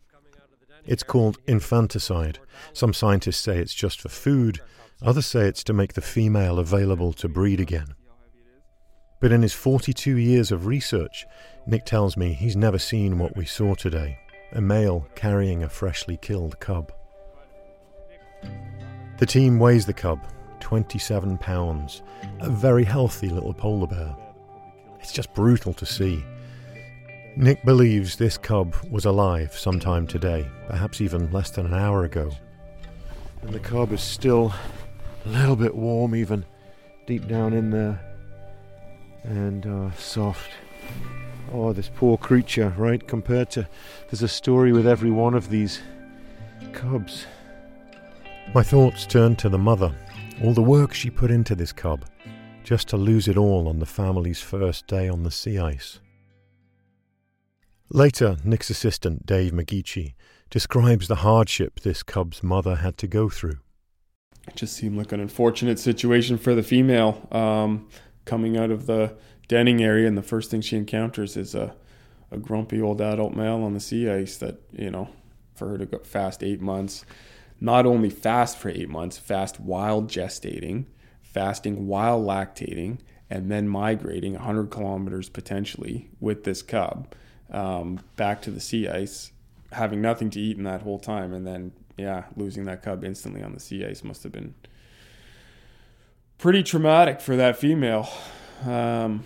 It's 0.85 1.03
called 1.03 1.39
infanticide. 1.47 2.39
Some 2.73 2.93
scientists 2.93 3.41
say 3.41 3.59
it's 3.59 3.75
just 3.75 4.01
for 4.01 4.09
food, 4.09 4.61
others 5.03 5.27
say 5.27 5.47
it's 5.47 5.65
to 5.65 5.73
make 5.73 5.95
the 5.95 6.01
female 6.01 6.59
available 6.59 7.13
to 7.15 7.29
breed 7.29 7.61
again. 7.61 7.95
But 9.21 9.33
in 9.33 9.43
his 9.43 9.53
42 9.55 10.17
years 10.17 10.53
of 10.53 10.67
research, 10.67 11.25
Nick 11.67 11.85
tells 11.87 12.17
me 12.17 12.35
he's 12.35 12.57
never 12.57 12.79
seen 12.79 13.19
what 13.19 13.37
we 13.37 13.45
saw 13.47 13.75
today 13.75 14.19
a 14.53 14.61
male 14.61 15.09
carrying 15.17 15.63
a 15.65 15.69
freshly 15.69 16.17
killed 16.17 16.59
cub. 16.61 16.93
The 19.19 19.27
team 19.27 19.59
weighs 19.59 19.87
the 19.87 19.95
cub, 19.95 20.21
27 20.61 21.39
pounds, 21.39 22.03
a 22.41 22.51
very 22.51 22.85
healthy 22.85 23.31
little 23.31 23.55
polar 23.55 23.87
bear. 23.87 24.15
It's 25.01 25.13
just 25.13 25.33
brutal 25.33 25.73
to 25.73 25.87
see. 25.87 26.23
Nick 27.35 27.65
believes 27.65 28.17
this 28.17 28.37
cub 28.37 28.75
was 28.91 29.07
alive 29.07 29.57
sometime 29.57 30.07
today, 30.07 30.47
perhaps 30.69 31.01
even 31.01 31.31
less 31.33 31.51
than 31.51 31.65
an 31.65 31.73
hour 31.73 32.05
ago. 32.05 32.31
And 33.41 33.55
the 33.55 33.59
cub 33.59 33.93
is 33.93 34.03
still 34.03 34.53
a 35.25 35.29
little 35.29 35.57
bit 35.57 35.75
warm, 35.75 36.15
even 36.15 36.45
deep 37.07 37.27
down 37.27 37.55
in 37.55 37.71
there, 37.71 37.99
and 39.23 39.67
uh, 39.67 39.91
soft. 39.93 40.51
Oh, 41.53 41.73
this 41.73 41.91
poor 41.95 42.19
creature, 42.19 42.75
right? 42.77 43.07
Compared 43.07 43.51
to. 43.51 43.67
There's 44.11 44.23
a 44.23 44.29
story 44.29 44.73
with 44.73 44.87
every 44.87 45.11
one 45.11 45.33
of 45.33 45.49
these 45.49 45.81
cubs. 46.73 47.27
My 48.55 48.63
thoughts 48.63 49.05
turn 49.07 49.37
to 49.37 49.49
the 49.49 49.59
mother, 49.59 49.95
all 50.43 50.55
the 50.55 50.63
work 50.63 50.95
she 50.95 51.11
put 51.11 51.31
into 51.31 51.55
this 51.55 51.73
cub, 51.73 52.07
just 52.65 52.89
to 52.89 52.97
lose 52.97 53.29
it 53.29 53.37
all 53.37 53.69
on 53.69 53.79
the 53.79 53.87
family's 53.87 54.41
first 54.41 54.87
day 54.87 55.09
on 55.09 55.25
the 55.25 55.31
sea 55.31 55.59
ice. 55.59 56.01
Later, 57.91 58.37
Nick's 58.45 58.71
assistant, 58.71 59.27
Dave 59.27 59.53
McGeachy, 59.53 60.15
describes 60.49 61.07
the 61.07 61.17
hardship 61.17 61.81
this 61.81 62.03
cub's 62.03 62.43
mother 62.43 62.77
had 62.77 62.97
to 62.99 63.07
go 63.07 63.29
through. 63.29 63.59
It 64.49 64.57
just 64.57 64.75
seemed 64.75 64.97
like 64.97 65.13
an 65.13 65.21
unfortunate 65.21 65.79
situation 65.79 66.39
for 66.39 66.55
the 66.55 66.63
female 66.63 67.29
um, 67.33 67.89
coming 68.25 68.57
out 68.57 68.71
of 68.71 68.87
the 68.87 69.17
denning 69.49 69.83
area, 69.83 70.09
and 70.09 70.17
the 70.17 70.23
first 70.23 70.51
thing 70.51 70.63
she 70.63 70.77
encounters 70.77 71.37
is 71.37 71.55
a, 71.55 71.75
a 72.31 72.39
grumpy 72.39 72.81
old 72.81 73.01
adult 73.01 73.35
male 73.35 73.63
on 73.63 73.75
the 73.75 73.81
sea 73.81 74.09
ice 74.09 74.39
that, 74.39 74.61
you 74.73 74.91
know, 74.91 75.09
for 75.55 75.69
her 75.69 75.79
to 75.79 75.87
go 75.87 75.99
fast 75.99 76.43
eight 76.43 76.61
months, 76.61 77.05
not 77.61 77.87
only 77.87 78.11
fast 78.11 78.59
for 78.59 78.69
eight 78.69 78.89
months, 78.89 79.19
fast 79.19 79.61
while 79.61 80.03
gestating, 80.03 80.87
fasting 81.23 81.87
while 81.87 82.23
lactating, 82.23 82.99
and 83.29 83.51
then 83.51 83.69
migrating 83.69 84.35
100 84.35 84.71
kilometers 84.71 85.29
potentially 85.29 86.09
with 86.21 86.45
this 86.45 86.63
cub 86.63 87.13
um, 87.51 88.01
back 88.17 88.43
to 88.43 88.51
the 88.51 88.61
sea 88.61 88.89
ice, 88.89 89.33
having 89.73 90.01
nothing 90.01 90.31
to 90.31 90.41
eat 90.41 90.57
in 90.57 90.65
that 90.65 90.83
whole 90.83 90.99
time, 90.99 91.33
and 91.33 91.47
then 91.47 91.73
yeah, 91.97 92.25
losing 92.37 92.65
that 92.67 92.83
cub 92.83 93.05
instantly 93.05 93.43
on 93.43 93.53
the 93.53 93.61
sea 93.61 93.85
ice 93.85 94.05
must 94.05 94.23
have 94.23 94.33
been 94.33 94.55
pretty 96.39 96.63
traumatic 96.63 97.21
for 97.21 97.37
that 97.37 97.57
female. 97.57 98.09
Um, 98.65 99.25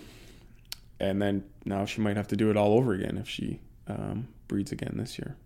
and 0.98 1.20
then 1.20 1.44
now 1.64 1.84
she 1.84 2.00
might 2.00 2.16
have 2.16 2.28
to 2.28 2.36
do 2.36 2.50
it 2.50 2.56
all 2.56 2.74
over 2.74 2.92
again 2.92 3.16
if 3.16 3.28
she 3.28 3.60
um, 3.86 4.28
breeds 4.48 4.72
again 4.72 4.94
this 4.96 5.18
year. 5.18 5.36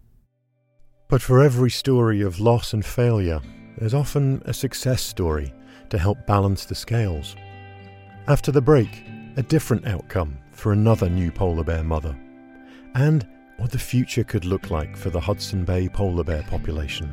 But 1.14 1.22
for 1.22 1.40
every 1.40 1.70
story 1.70 2.22
of 2.22 2.40
loss 2.40 2.72
and 2.72 2.84
failure, 2.84 3.40
there's 3.78 3.94
often 3.94 4.42
a 4.46 4.52
success 4.52 5.00
story 5.00 5.54
to 5.90 5.96
help 5.96 6.26
balance 6.26 6.64
the 6.64 6.74
scales. 6.74 7.36
After 8.26 8.50
the 8.50 8.60
break, 8.60 9.04
a 9.36 9.42
different 9.44 9.86
outcome 9.86 10.36
for 10.50 10.72
another 10.72 11.08
new 11.08 11.30
polar 11.30 11.62
bear 11.62 11.84
mother 11.84 12.18
and 12.96 13.24
what 13.58 13.70
the 13.70 13.78
future 13.78 14.24
could 14.24 14.44
look 14.44 14.72
like 14.72 14.96
for 14.96 15.10
the 15.10 15.20
Hudson 15.20 15.64
Bay 15.64 15.88
polar 15.88 16.24
bear 16.24 16.42
population. 16.42 17.12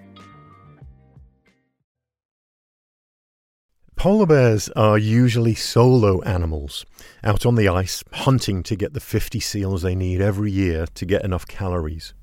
Polar 4.01 4.25
bears 4.25 4.67
are 4.69 4.97
usually 4.97 5.53
solo 5.53 6.23
animals, 6.23 6.87
out 7.23 7.45
on 7.45 7.53
the 7.53 7.67
ice, 7.67 8.03
hunting 8.11 8.63
to 8.63 8.75
get 8.75 8.95
the 8.95 8.99
50 8.99 9.39
seals 9.39 9.83
they 9.83 9.93
need 9.93 10.19
every 10.19 10.49
year 10.49 10.87
to 10.95 11.05
get 11.05 11.23
enough 11.23 11.45
calories. 11.45 12.15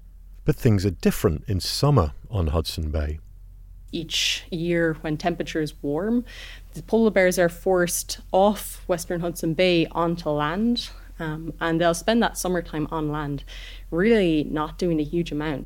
But 0.45 0.57
things 0.57 0.85
are 0.85 0.91
different 0.91 1.45
in 1.47 1.61
summer 1.61 2.15
on 2.33 2.49
Hudson 2.49 2.91
Bay. 2.91 3.21
Each 3.93 4.45
year, 4.51 4.95
when 5.03 5.17
temperatures 5.17 5.73
warm, 5.81 6.25
the 6.75 6.83
polar 6.83 7.13
bears 7.13 7.39
are 7.39 7.49
forced 7.49 8.19
off 8.33 8.83
Western 8.89 9.21
Hudson 9.21 9.55
Bay 9.55 9.87
onto 9.93 10.31
land, 10.31 10.91
um, 11.21 11.53
and 11.61 11.81
they'll 11.81 11.95
spend 11.95 12.21
that 12.25 12.37
summertime 12.37 12.89
on 12.91 13.13
land, 13.13 13.45
really 13.93 14.43
not 14.51 14.79
doing 14.79 14.99
a 14.99 15.05
huge 15.05 15.31
amount. 15.31 15.65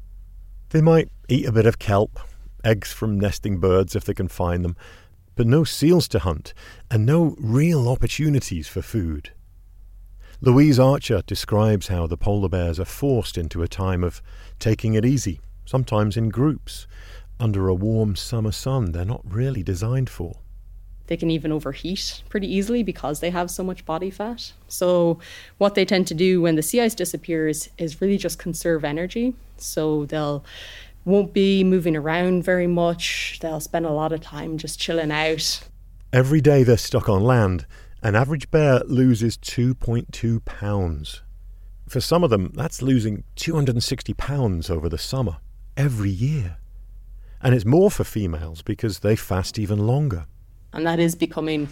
They 0.68 0.82
might 0.82 1.08
eat 1.30 1.46
a 1.46 1.52
bit 1.52 1.64
of 1.64 1.78
kelp, 1.78 2.20
eggs 2.64 2.92
from 2.92 3.18
nesting 3.18 3.60
birds 3.60 3.96
if 3.96 4.04
they 4.04 4.12
can 4.12 4.28
find 4.28 4.62
them, 4.62 4.76
but 5.34 5.46
no 5.46 5.64
seals 5.64 6.08
to 6.08 6.18
hunt, 6.18 6.54
and 6.90 7.06
no 7.06 7.34
real 7.38 7.88
opportunities 7.88 8.68
for 8.68 8.82
food. 8.82 9.30
Louise 10.40 10.78
Archer 10.78 11.22
describes 11.24 11.86
how 11.86 12.06
the 12.06 12.16
polar 12.16 12.48
bears 12.48 12.80
are 12.80 12.84
forced 12.84 13.38
into 13.38 13.62
a 13.62 13.68
time 13.68 14.02
of 14.02 14.20
taking 14.58 14.94
it 14.94 15.04
easy, 15.04 15.40
sometimes 15.64 16.16
in 16.16 16.30
groups, 16.30 16.86
under 17.38 17.68
a 17.68 17.74
warm 17.74 18.16
summer 18.16 18.52
sun 18.52 18.92
they're 18.92 19.04
not 19.04 19.22
really 19.24 19.62
designed 19.62 20.10
for. 20.10 20.38
They 21.06 21.16
can 21.16 21.30
even 21.30 21.52
overheat 21.52 22.22
pretty 22.28 22.52
easily 22.52 22.82
because 22.82 23.20
they 23.20 23.30
have 23.30 23.50
so 23.50 23.62
much 23.62 23.84
body 23.84 24.10
fat. 24.10 24.52
So, 24.68 25.18
what 25.58 25.74
they 25.74 25.84
tend 25.84 26.06
to 26.08 26.14
do 26.14 26.40
when 26.40 26.56
the 26.56 26.62
sea 26.62 26.80
ice 26.80 26.94
disappears 26.94 27.68
is 27.78 28.00
really 28.00 28.18
just 28.18 28.38
conserve 28.38 28.84
energy. 28.84 29.34
So, 29.58 30.06
they'll 30.06 30.44
won't 31.04 31.32
be 31.32 31.64
moving 31.64 31.96
around 31.96 32.44
very 32.44 32.66
much. 32.66 33.38
They'll 33.40 33.60
spend 33.60 33.86
a 33.86 33.90
lot 33.90 34.12
of 34.12 34.20
time 34.20 34.58
just 34.58 34.78
chilling 34.78 35.10
out. 35.10 35.60
Every 36.12 36.40
day 36.40 36.62
they're 36.62 36.76
stuck 36.76 37.08
on 37.08 37.22
land, 37.22 37.66
an 38.02 38.14
average 38.14 38.50
bear 38.50 38.80
loses 38.86 39.36
2.2 39.38 40.44
pounds. 40.44 41.22
For 41.88 42.00
some 42.00 42.24
of 42.24 42.30
them, 42.30 42.52
that's 42.54 42.82
losing 42.82 43.24
260 43.36 44.14
pounds 44.14 44.70
over 44.70 44.88
the 44.88 44.98
summer, 44.98 45.38
every 45.76 46.10
year. 46.10 46.58
And 47.40 47.54
it's 47.54 47.64
more 47.64 47.90
for 47.90 48.04
females 48.04 48.62
because 48.62 49.00
they 49.00 49.16
fast 49.16 49.58
even 49.58 49.86
longer 49.86 50.26
and 50.72 50.86
that 50.86 50.98
is 50.98 51.14
becoming 51.14 51.68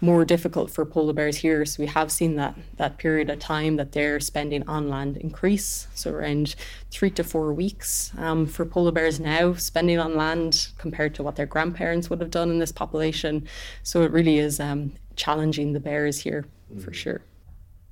more 0.00 0.24
difficult 0.24 0.70
for 0.70 0.84
polar 0.84 1.12
bears 1.12 1.36
here. 1.36 1.64
So 1.64 1.82
we 1.82 1.86
have 1.86 2.10
seen 2.10 2.36
that 2.36 2.54
that 2.76 2.98
period 2.98 3.30
of 3.30 3.38
time 3.38 3.76
that 3.76 3.92
they're 3.92 4.20
spending 4.20 4.66
on 4.68 4.88
land 4.88 5.16
increase. 5.16 5.86
So 5.94 6.10
around 6.12 6.54
three 6.90 7.10
to 7.10 7.24
four 7.24 7.52
weeks 7.52 8.12
um, 8.18 8.46
for 8.46 8.64
polar 8.64 8.92
bears 8.92 9.20
now 9.20 9.54
spending 9.54 9.98
on 9.98 10.16
land 10.16 10.68
compared 10.78 11.14
to 11.16 11.22
what 11.22 11.36
their 11.36 11.46
grandparents 11.46 12.10
would 12.10 12.20
have 12.20 12.30
done 12.30 12.50
in 12.50 12.58
this 12.58 12.72
population. 12.72 13.46
So 13.82 14.02
it 14.02 14.10
really 14.10 14.38
is 14.38 14.60
um, 14.60 14.92
challenging 15.16 15.72
the 15.72 15.80
bears 15.80 16.20
here 16.20 16.44
for 16.80 16.90
mm. 16.90 16.94
sure. 16.94 17.22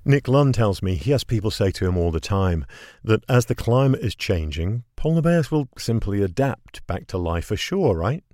Nick 0.03 0.29
Lunn 0.29 0.53
tells 0.53 0.83
me 0.83 0.95
he 0.95 1.11
has 1.11 1.25
people 1.25 1.51
say 1.51 1.71
to 1.73 1.87
him 1.87 1.97
all 1.99 2.11
the 2.11 2.21
time 2.21 2.65
that 3.05 3.23
as 3.29 3.47
the 3.47 3.55
climate 3.55 4.01
is 4.01 4.15
changing, 4.15 4.85
polar 4.97 5.21
bears 5.21 5.51
will 5.51 5.69
simply 5.77 6.23
adapt 6.23 6.87
back 6.87 7.07
to 7.09 7.19
life 7.19 7.51
ashore, 7.51 7.97
right? 7.99 8.25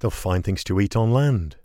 They'll 0.00 0.10
find 0.10 0.42
things 0.42 0.64
to 0.64 0.80
eat 0.80 0.96
on 0.96 1.12
land. 1.12 1.56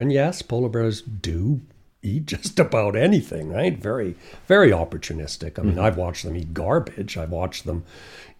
And 0.00 0.10
yes, 0.10 0.42
polar 0.42 0.70
bears 0.70 1.02
do 1.02 1.60
eat 2.02 2.26
just 2.26 2.58
about 2.58 2.96
anything, 2.96 3.50
right? 3.50 3.76
Very, 3.76 4.16
very 4.48 4.70
opportunistic. 4.70 5.58
I 5.58 5.62
mean, 5.62 5.72
mm-hmm. 5.72 5.84
I've 5.84 5.98
watched 5.98 6.24
them 6.24 6.36
eat 6.36 6.54
garbage. 6.54 7.16
I've 7.16 7.30
watched 7.30 7.66
them 7.66 7.84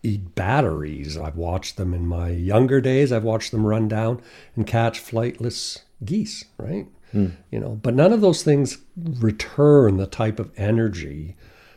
eat 0.02 0.34
batteries. 0.34 1.18
I've 1.18 1.36
watched 1.36 1.76
them 1.76 1.92
in 1.92 2.06
my 2.06 2.30
younger 2.30 2.80
days. 2.80 3.12
I've 3.12 3.24
watched 3.24 3.50
them 3.50 3.66
run 3.66 3.86
down 3.86 4.22
and 4.56 4.66
catch 4.66 5.04
flightless 5.04 5.82
geese, 6.04 6.46
right? 6.56 6.86
Mm. 7.12 7.32
You 7.50 7.60
know, 7.60 7.78
but 7.82 7.94
none 7.94 8.12
of 8.12 8.20
those 8.20 8.42
things 8.42 8.78
return 8.96 9.98
the 9.98 10.06
type 10.06 10.38
of 10.38 10.50
energy 10.56 11.36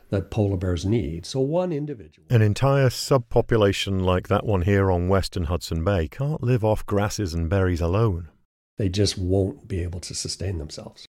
that 0.10 0.30
polar 0.30 0.58
bears 0.58 0.86
need. 0.86 1.26
So 1.26 1.40
one 1.40 1.74
individual. 1.74 2.28
An 2.30 2.42
entire 2.42 2.90
subpopulation 2.90 4.04
like 4.04 4.28
that 4.28 4.46
one 4.46 4.62
here 4.62 4.92
on 4.92 5.10
Western 5.10 5.46
Hudson 5.46 5.84
Bay 5.84 6.08
can't 6.08 6.44
live 6.44 6.64
off 6.64 6.86
grasses 6.86 7.34
and 7.34 7.50
berries 7.50 7.82
alone. 7.82 8.30
They 8.78 8.90
just 8.90 9.18
won't 9.18 9.68
be 9.68 9.82
able 9.82 10.00
to 10.02 10.16
sustain 10.16 10.58
themselves. 10.58 11.06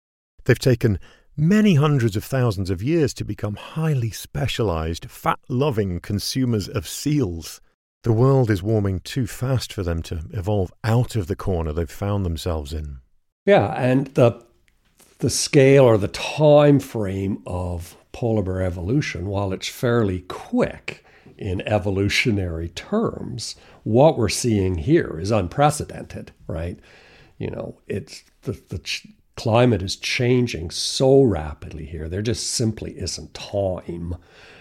They've 0.44 0.58
taken 0.58 0.98
many 1.36 1.74
hundreds 1.74 2.16
of 2.16 2.24
thousands 2.24 2.70
of 2.70 2.82
years 2.82 3.14
to 3.14 3.24
become 3.24 3.54
highly 3.54 4.10
specialized, 4.10 5.10
fat 5.10 5.38
loving 5.48 6.00
consumers 6.00 6.68
of 6.68 6.88
seals. 6.88 7.60
The 8.02 8.12
world 8.12 8.50
is 8.50 8.62
warming 8.62 9.00
too 9.00 9.26
fast 9.26 9.72
for 9.72 9.82
them 9.82 10.02
to 10.02 10.24
evolve 10.32 10.72
out 10.82 11.14
of 11.14 11.28
the 11.28 11.36
corner 11.36 11.72
they've 11.72 11.88
found 11.90 12.26
themselves 12.26 12.72
in. 12.72 12.98
Yeah, 13.46 13.72
and 13.76 14.08
the 14.08 14.44
the 15.18 15.30
scale 15.30 15.84
or 15.84 15.98
the 15.98 16.08
time 16.08 16.80
frame 16.80 17.40
of 17.46 17.96
polar 18.10 18.42
bear 18.42 18.60
evolution, 18.62 19.26
while 19.26 19.52
it's 19.52 19.68
fairly 19.68 20.22
quick 20.22 21.04
in 21.38 21.60
evolutionary 21.62 22.68
terms, 22.70 23.54
what 23.84 24.18
we're 24.18 24.28
seeing 24.28 24.78
here 24.78 25.18
is 25.20 25.30
unprecedented, 25.30 26.32
right? 26.48 26.78
You 27.42 27.50
know, 27.50 27.74
it's 27.88 28.22
the, 28.42 28.52
the 28.68 28.78
ch- 28.78 29.08
climate 29.34 29.82
is 29.82 29.96
changing 29.96 30.70
so 30.70 31.22
rapidly 31.24 31.86
here. 31.86 32.08
There 32.08 32.22
just 32.22 32.46
simply 32.46 32.92
isn't 32.92 33.34
time 33.34 34.14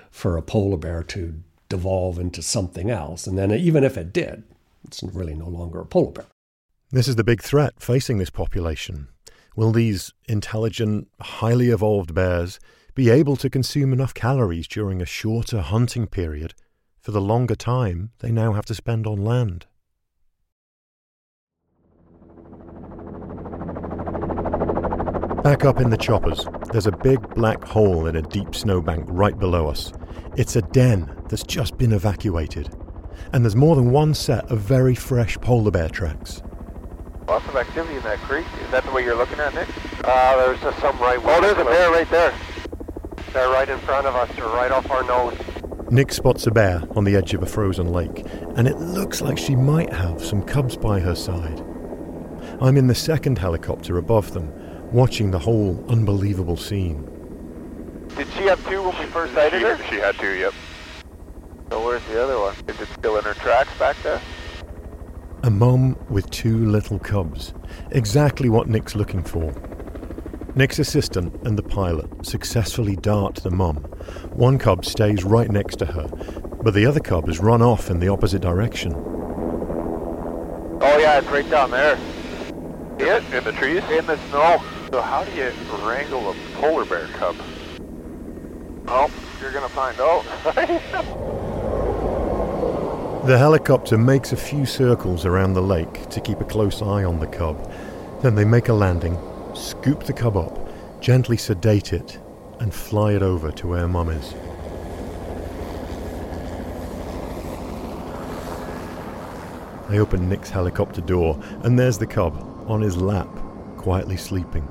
for 0.09 0.35
a 0.35 0.41
polar 0.41 0.77
bear 0.77 1.03
to 1.03 1.35
devolve 1.69 2.17
into 2.17 2.41
something 2.41 2.89
else. 2.89 3.27
And 3.27 3.37
then 3.37 3.51
even 3.51 3.83
if 3.83 3.97
it 3.97 4.11
did, 4.11 4.45
it's 4.83 5.03
really 5.03 5.35
no 5.35 5.47
longer 5.47 5.79
a 5.79 5.85
polar 5.85 6.11
bear. 6.11 6.25
This 6.89 7.07
is 7.07 7.17
the 7.17 7.23
big 7.23 7.43
threat 7.43 7.73
facing 7.79 8.17
this 8.17 8.31
population. 8.31 9.09
Will 9.55 9.71
these 9.71 10.11
intelligent, 10.27 11.07
highly 11.21 11.69
evolved 11.69 12.15
bears 12.15 12.59
be 12.95 13.11
able 13.11 13.35
to 13.35 13.49
consume 13.49 13.93
enough 13.93 14.15
calories 14.15 14.67
during 14.67 15.03
a 15.03 15.05
shorter 15.05 15.61
hunting 15.61 16.07
period 16.07 16.55
for 16.99 17.11
the 17.11 17.21
longer 17.21 17.55
time 17.55 18.09
they 18.21 18.31
now 18.31 18.53
have 18.53 18.65
to 18.65 18.73
spend 18.73 19.05
on 19.05 19.23
land? 19.23 19.67
Back 25.43 25.65
up 25.65 25.81
in 25.81 25.89
the 25.89 25.97
choppers, 25.97 26.45
there's 26.71 26.85
a 26.85 26.91
big 26.91 27.19
black 27.33 27.63
hole 27.63 28.05
in 28.05 28.15
a 28.15 28.21
deep 28.21 28.53
snowbank 28.53 29.05
right 29.07 29.37
below 29.39 29.67
us. 29.67 29.91
It's 30.37 30.55
a 30.55 30.61
den 30.61 31.11
that's 31.29 31.41
just 31.41 31.79
been 31.79 31.93
evacuated. 31.93 32.69
And 33.33 33.43
there's 33.43 33.55
more 33.55 33.75
than 33.75 33.89
one 33.89 34.13
set 34.13 34.51
of 34.51 34.59
very 34.59 34.93
fresh 34.93 35.39
polar 35.39 35.71
bear 35.71 35.89
tracks. 35.89 36.43
Lots 37.27 37.47
of 37.47 37.55
activity 37.55 37.95
in 37.95 38.03
that 38.03 38.19
creek. 38.19 38.45
Is 38.63 38.69
that 38.69 38.85
the 38.85 38.91
way 38.91 39.03
you're 39.03 39.15
looking 39.15 39.39
at, 39.39 39.55
Nick? 39.55 39.67
Uh, 40.03 40.45
there's 40.45 40.59
just 40.61 40.77
some 40.79 40.95
right 40.99 41.17
Oh, 41.23 41.41
there's 41.41 41.57
a 41.57 41.65
bear 41.65 41.89
right 41.89 42.09
there. 42.11 42.33
They're 43.33 43.49
right 43.49 43.67
in 43.67 43.79
front 43.79 44.05
of 44.05 44.15
us. 44.15 44.29
They're 44.35 44.45
right 44.45 44.71
off 44.71 44.91
our 44.91 45.03
nose. 45.03 45.39
Nick 45.89 46.13
spots 46.13 46.45
a 46.45 46.51
bear 46.51 46.83
on 46.95 47.03
the 47.03 47.15
edge 47.15 47.33
of 47.33 47.41
a 47.41 47.47
frozen 47.47 47.91
lake, 47.91 48.25
and 48.55 48.67
it 48.67 48.77
looks 48.77 49.21
like 49.21 49.39
she 49.39 49.55
might 49.55 49.91
have 49.91 50.23
some 50.23 50.43
cubs 50.43 50.77
by 50.77 50.99
her 50.99 51.15
side. 51.15 51.63
I'm 52.61 52.77
in 52.77 52.85
the 52.85 52.95
second 52.95 53.39
helicopter 53.39 53.97
above 53.97 54.33
them, 54.33 54.53
watching 54.91 55.31
the 55.31 55.39
whole 55.39 55.83
unbelievable 55.89 56.57
scene. 56.57 57.07
Did 58.15 58.27
she 58.33 58.43
have 58.43 58.63
two 58.67 58.83
when 58.83 58.97
we 58.99 59.05
first 59.05 59.33
sighted 59.33 59.61
her? 59.61 59.77
She 59.89 59.95
had 59.95 60.17
two, 60.19 60.33
yep. 60.33 60.53
So 61.69 61.85
where's 61.85 62.03
the 62.05 62.21
other 62.21 62.37
one? 62.37 62.53
Is 62.67 62.79
it 62.81 62.89
still 62.97 63.17
in 63.17 63.23
her 63.23 63.33
tracks 63.35 63.69
back 63.79 63.95
there? 64.03 64.21
A 65.43 65.49
mom 65.49 65.97
with 66.09 66.29
two 66.29 66.65
little 66.65 66.99
cubs, 66.99 67.53
exactly 67.91 68.49
what 68.49 68.67
Nick's 68.67 68.95
looking 68.95 69.23
for. 69.23 69.53
Nick's 70.53 70.79
assistant 70.79 71.33
and 71.47 71.57
the 71.57 71.63
pilot 71.63 72.25
successfully 72.25 72.97
dart 72.97 73.35
the 73.35 73.49
mum. 73.49 73.77
One 74.33 74.59
cub 74.59 74.83
stays 74.83 75.23
right 75.23 75.49
next 75.49 75.77
to 75.77 75.85
her, 75.85 76.09
but 76.61 76.73
the 76.73 76.85
other 76.85 76.99
cub 76.99 77.27
has 77.27 77.39
run 77.39 77.61
off 77.61 77.89
in 77.89 77.99
the 77.99 78.09
opposite 78.09 78.41
direction. 78.41 78.93
Oh 78.93 80.97
yeah, 80.99 81.19
it's 81.19 81.27
right 81.27 81.49
down 81.49 81.71
there. 81.71 81.97
See 82.99 83.05
it? 83.05 83.23
In 83.33 83.45
the 83.45 83.53
trees? 83.53 83.81
In 83.89 84.05
the 84.05 84.17
snow. 84.29 84.61
So 84.91 85.01
how 85.01 85.23
do 85.23 85.31
you 85.31 85.51
wrangle 85.85 86.31
a 86.31 86.35
polar 86.55 86.83
bear 86.83 87.07
cub? 87.07 87.37
Oh, 88.87 89.09
you're 89.39 89.53
gonna 89.53 89.69
find 89.69 89.97
out. 89.99 91.27
The 93.21 93.37
helicopter 93.37 93.99
makes 93.99 94.31
a 94.31 94.35
few 94.35 94.65
circles 94.65 95.27
around 95.27 95.53
the 95.53 95.61
lake 95.61 96.09
to 96.09 96.19
keep 96.19 96.41
a 96.41 96.43
close 96.43 96.81
eye 96.81 97.03
on 97.03 97.19
the 97.19 97.27
cub. 97.27 97.71
Then 98.23 98.33
they 98.33 98.43
make 98.43 98.69
a 98.69 98.73
landing, 98.73 99.15
scoop 99.53 100.05
the 100.05 100.11
cub 100.11 100.35
up, 100.35 100.67
gently 101.01 101.37
sedate 101.37 101.93
it, 101.93 102.17
and 102.59 102.73
fly 102.73 103.13
it 103.13 103.21
over 103.21 103.51
to 103.51 103.67
where 103.67 103.87
Mum 103.87 104.09
is. 104.09 104.33
I 109.87 109.99
open 109.99 110.27
Nick's 110.27 110.49
helicopter 110.49 111.01
door, 111.01 111.39
and 111.61 111.77
there's 111.77 111.99
the 111.99 112.07
cub 112.07 112.65
on 112.67 112.81
his 112.81 112.97
lap, 112.97 113.29
quietly 113.77 114.17
sleeping. 114.17 114.67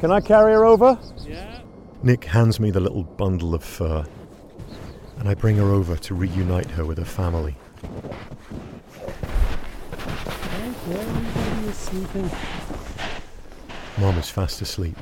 There 0.00 0.10
he 0.10 0.16
is. 0.16 0.24
Can 0.24 0.24
I 0.24 0.26
carry 0.26 0.52
her 0.52 0.64
over? 0.64 0.98
Yeah. 1.26 1.60
Nick 2.02 2.24
hands 2.24 2.58
me 2.58 2.70
the 2.70 2.80
little 2.80 3.04
bundle 3.04 3.54
of 3.54 3.62
fur, 3.62 4.04
and 5.18 5.28
I 5.28 5.34
bring 5.34 5.56
her 5.56 5.70
over 5.70 5.96
to 5.96 6.14
reunite 6.14 6.70
her 6.72 6.84
with 6.86 6.98
her 6.98 7.04
family. 7.04 7.56
Everybody 10.62 11.68
is 11.68 11.76
sleeping. 11.76 12.30
Mom 13.98 14.16
is 14.16 14.30
fast 14.30 14.62
asleep, 14.62 14.96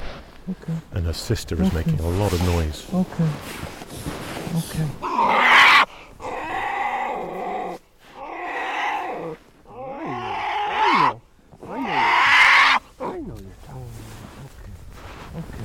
Okay. 0.50 0.72
and 0.92 1.06
her 1.06 1.12
sister 1.12 1.60
is 1.62 1.72
making 1.72 2.00
a 2.00 2.08
lot 2.08 2.32
of 2.32 2.42
noise. 2.44 2.84
Okay. 2.92 3.28
Okay. 4.56 4.88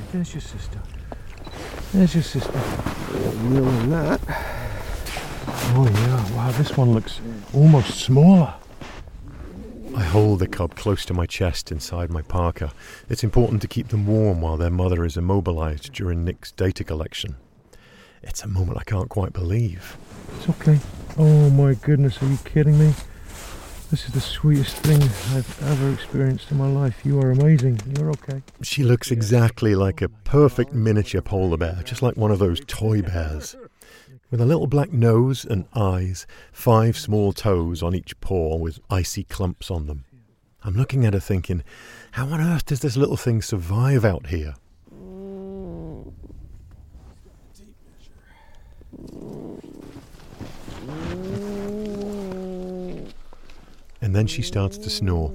Okay, 0.10 0.23
there's 0.34 0.52
your 0.52 0.60
sister. 0.60 0.80
There's 1.94 2.14
your 2.16 2.24
sister. 2.24 2.62
Real 3.44 3.68
in 3.68 3.90
that. 3.92 4.20
Oh 5.76 5.88
yeah, 5.94 6.36
wow, 6.36 6.52
this 6.52 6.76
one 6.76 6.92
looks 6.92 7.22
almost 7.54 8.00
smaller. 8.00 8.56
I 9.96 10.02
hold 10.02 10.40
the 10.40 10.48
cub 10.48 10.76
close 10.76 11.06
to 11.06 11.14
my 11.14 11.28
chest 11.28 11.72
inside 11.72 12.10
my 12.10 12.24
parka. 12.24 12.74
It's 13.10 13.24
important 13.24 13.62
to 13.62 13.68
keep 13.68 13.90
them 13.90 14.08
warm 14.08 14.42
while 14.42 14.58
their 14.58 14.72
mother 14.72 15.06
is 15.06 15.18
immobilized 15.18 15.94
during 15.94 16.26
Nick's 16.26 16.52
data 16.52 16.84
collection. 16.84 17.36
It's 18.24 18.42
a 18.42 18.48
moment 18.48 18.80
I 18.80 18.84
can't 18.84 19.10
quite 19.10 19.34
believe. 19.34 19.98
It's 20.38 20.50
okay. 20.50 20.80
Oh 21.16 21.52
my 21.52 21.76
goodness, 21.76 22.22
are 22.24 22.28
you 22.28 22.40
kidding 22.44 22.80
me? 22.80 22.94
This 23.94 24.08
is 24.08 24.14
the 24.16 24.22
sweetest 24.22 24.78
thing 24.78 25.00
I've 25.38 25.64
ever 25.70 25.94
experienced 25.94 26.50
in 26.50 26.58
my 26.58 26.68
life. 26.68 27.06
You 27.06 27.20
are 27.22 27.30
amazing. 27.30 27.80
You're 27.96 28.10
okay. 28.10 28.42
She 28.64 28.84
looks 28.84 29.12
exactly 29.12 29.76
like 29.76 30.02
a 30.02 30.10
perfect 30.10 30.74
miniature 30.74 31.22
polar 31.22 31.58
bear, 31.58 31.80
just 31.86 32.02
like 32.02 32.18
one 32.18 32.32
of 32.32 32.40
those 32.40 32.60
toy 32.66 33.04
bears. 33.04 33.56
With 34.32 34.42
a 34.42 34.48
little 34.48 34.66
black 34.66 34.92
nose 34.92 35.46
and 35.46 35.68
eyes, 35.76 36.26
five 36.52 36.98
small 36.98 37.34
toes 37.34 37.84
on 37.84 37.94
each 37.94 38.20
paw 38.20 38.58
with 38.58 38.80
icy 38.90 39.26
clumps 39.26 39.70
on 39.70 39.86
them. 39.86 40.06
I'm 40.64 40.76
looking 40.76 41.06
at 41.06 41.14
her 41.14 41.20
thinking, 41.20 41.64
how 42.14 42.26
on 42.30 42.42
earth 42.42 42.66
does 42.66 42.80
this 42.80 42.98
little 42.98 43.16
thing 43.16 43.44
survive 43.44 44.04
out 44.04 44.26
here? 44.26 44.56
And 54.04 54.14
then 54.14 54.28
she 54.28 54.42
starts 54.42 54.78
to 54.80 54.90
snore. 54.90 55.32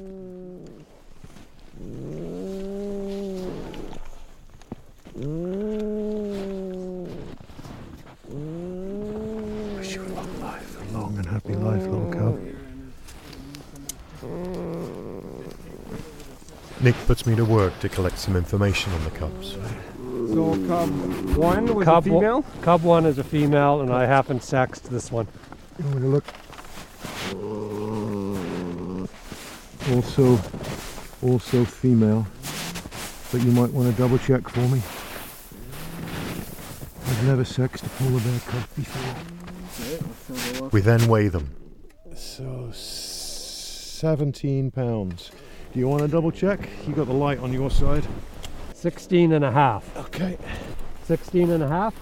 Wish 8.58 9.94
you 9.94 10.02
a 10.02 10.08
long 10.08 10.40
life, 10.40 10.90
a 10.90 10.92
long 10.92 11.16
and 11.16 11.26
happy 11.26 11.54
life, 11.54 11.82
little 11.86 12.12
cub. 12.12 12.40
Nick 16.82 16.94
puts 17.06 17.26
me 17.26 17.36
to 17.36 17.44
work 17.44 17.78
to 17.80 17.88
collect 17.88 18.18
some 18.18 18.36
information 18.36 18.92
on 18.92 19.04
the 19.04 19.10
cubs. 19.10 19.52
So 20.32 20.66
cub 20.66 20.90
one 21.36 21.74
was 21.74 21.84
Cub 21.84 22.06
a 22.06 22.10
one- 22.10 22.20
female. 22.20 22.44
Cub 22.62 22.82
one 22.82 23.06
is 23.06 23.18
a 23.18 23.24
female, 23.24 23.80
and 23.80 23.92
I 23.92 24.06
haven't 24.06 24.42
sexed 24.42 24.90
this 24.90 25.12
one. 25.12 25.28
You 25.78 25.84
want 25.84 25.96
me 25.96 26.02
to 26.02 26.08
look? 26.08 26.24
Also, 29.94 30.38
also 31.22 31.64
female. 31.64 32.26
But 33.32 33.42
you 33.42 33.52
might 33.52 33.70
want 33.70 33.90
to 33.90 33.96
double 34.00 34.18
check 34.18 34.48
for 34.48 34.60
me. 34.68 34.82
I've 37.06 37.24
never 37.26 37.44
sexed 37.44 37.86
a 37.86 37.88
polar 37.90 38.20
bear 38.20 38.40
cub 38.40 38.68
before. 38.76 40.68
We 40.70 40.80
then 40.80 41.08
weigh 41.08 41.28
them. 41.28 41.50
So, 42.14 42.70
17 42.72 44.70
pounds. 44.70 45.30
Do 45.72 45.78
you 45.78 45.88
want 45.88 46.02
to 46.02 46.08
double 46.08 46.30
check? 46.30 46.68
You 46.86 46.94
got 46.94 47.06
the 47.06 47.14
light 47.14 47.38
on 47.38 47.52
your 47.52 47.70
side. 47.70 48.06
16 48.74 49.32
and 49.32 49.44
a 49.44 49.50
half. 49.50 49.96
Okay. 49.96 50.38
16 51.04 51.50
and 51.50 51.62
a 51.62 51.68
half. 51.68 51.94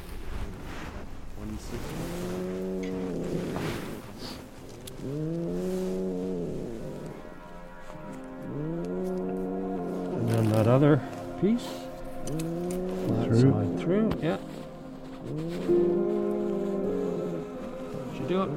That 10.57 10.66
other 10.69 11.03
piece. 11.38 11.69
That 12.25 13.27
Through. 13.27 13.53
side 13.53 13.79
through, 13.79 14.11
yeah. 14.23 14.38
Should 18.16 18.29
do 18.29 18.42
it. 18.42 18.51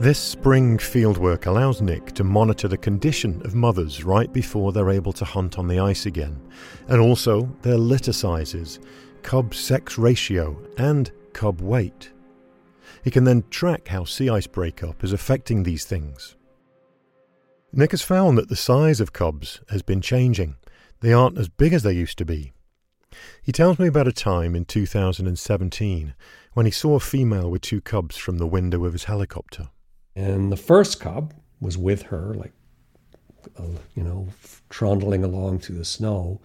This 0.00 0.18
spring 0.18 0.78
fieldwork 0.78 1.44
allows 1.44 1.82
Nick 1.82 2.14
to 2.14 2.24
monitor 2.24 2.66
the 2.68 2.78
condition 2.78 3.42
of 3.44 3.54
mothers 3.54 4.04
right 4.04 4.32
before 4.32 4.72
they're 4.72 4.90
able 4.90 5.12
to 5.12 5.26
hunt 5.26 5.58
on 5.58 5.68
the 5.68 5.78
ice 5.78 6.06
again, 6.06 6.40
and 6.88 7.02
also 7.02 7.50
their 7.60 7.76
litter 7.76 8.14
sizes, 8.14 8.78
cub 9.22 9.54
sex 9.54 9.98
ratio, 9.98 10.56
and 10.78 11.10
cub 11.34 11.60
weight. 11.60 12.12
He 13.04 13.10
can 13.10 13.24
then 13.24 13.44
track 13.50 13.88
how 13.88 14.04
sea 14.04 14.28
ice 14.28 14.46
breakup 14.46 15.02
is 15.04 15.12
affecting 15.12 15.62
these 15.62 15.84
things. 15.84 16.36
Nick 17.72 17.90
has 17.90 18.02
found 18.02 18.38
that 18.38 18.48
the 18.48 18.56
size 18.56 19.00
of 19.00 19.12
cubs 19.12 19.60
has 19.68 19.82
been 19.82 20.00
changing. 20.00 20.56
They 21.00 21.12
aren't 21.12 21.38
as 21.38 21.48
big 21.48 21.72
as 21.72 21.82
they 21.82 21.92
used 21.92 22.18
to 22.18 22.24
be. 22.24 22.52
He 23.42 23.52
tells 23.52 23.78
me 23.78 23.86
about 23.86 24.08
a 24.08 24.12
time 24.12 24.54
in 24.54 24.64
2017 24.64 26.14
when 26.54 26.66
he 26.66 26.72
saw 26.72 26.96
a 26.96 27.00
female 27.00 27.50
with 27.50 27.62
two 27.62 27.80
cubs 27.80 28.16
from 28.16 28.38
the 28.38 28.46
window 28.46 28.84
of 28.84 28.92
his 28.92 29.04
helicopter. 29.04 29.68
And 30.16 30.50
the 30.50 30.56
first 30.56 31.00
cub 31.00 31.34
was 31.60 31.78
with 31.78 32.02
her, 32.02 32.34
like, 32.34 32.52
uh, 33.58 33.78
you 33.94 34.02
know, 34.02 34.28
trundling 34.68 35.24
along 35.24 35.60
through 35.60 35.78
the 35.78 35.84
snow. 35.84 36.40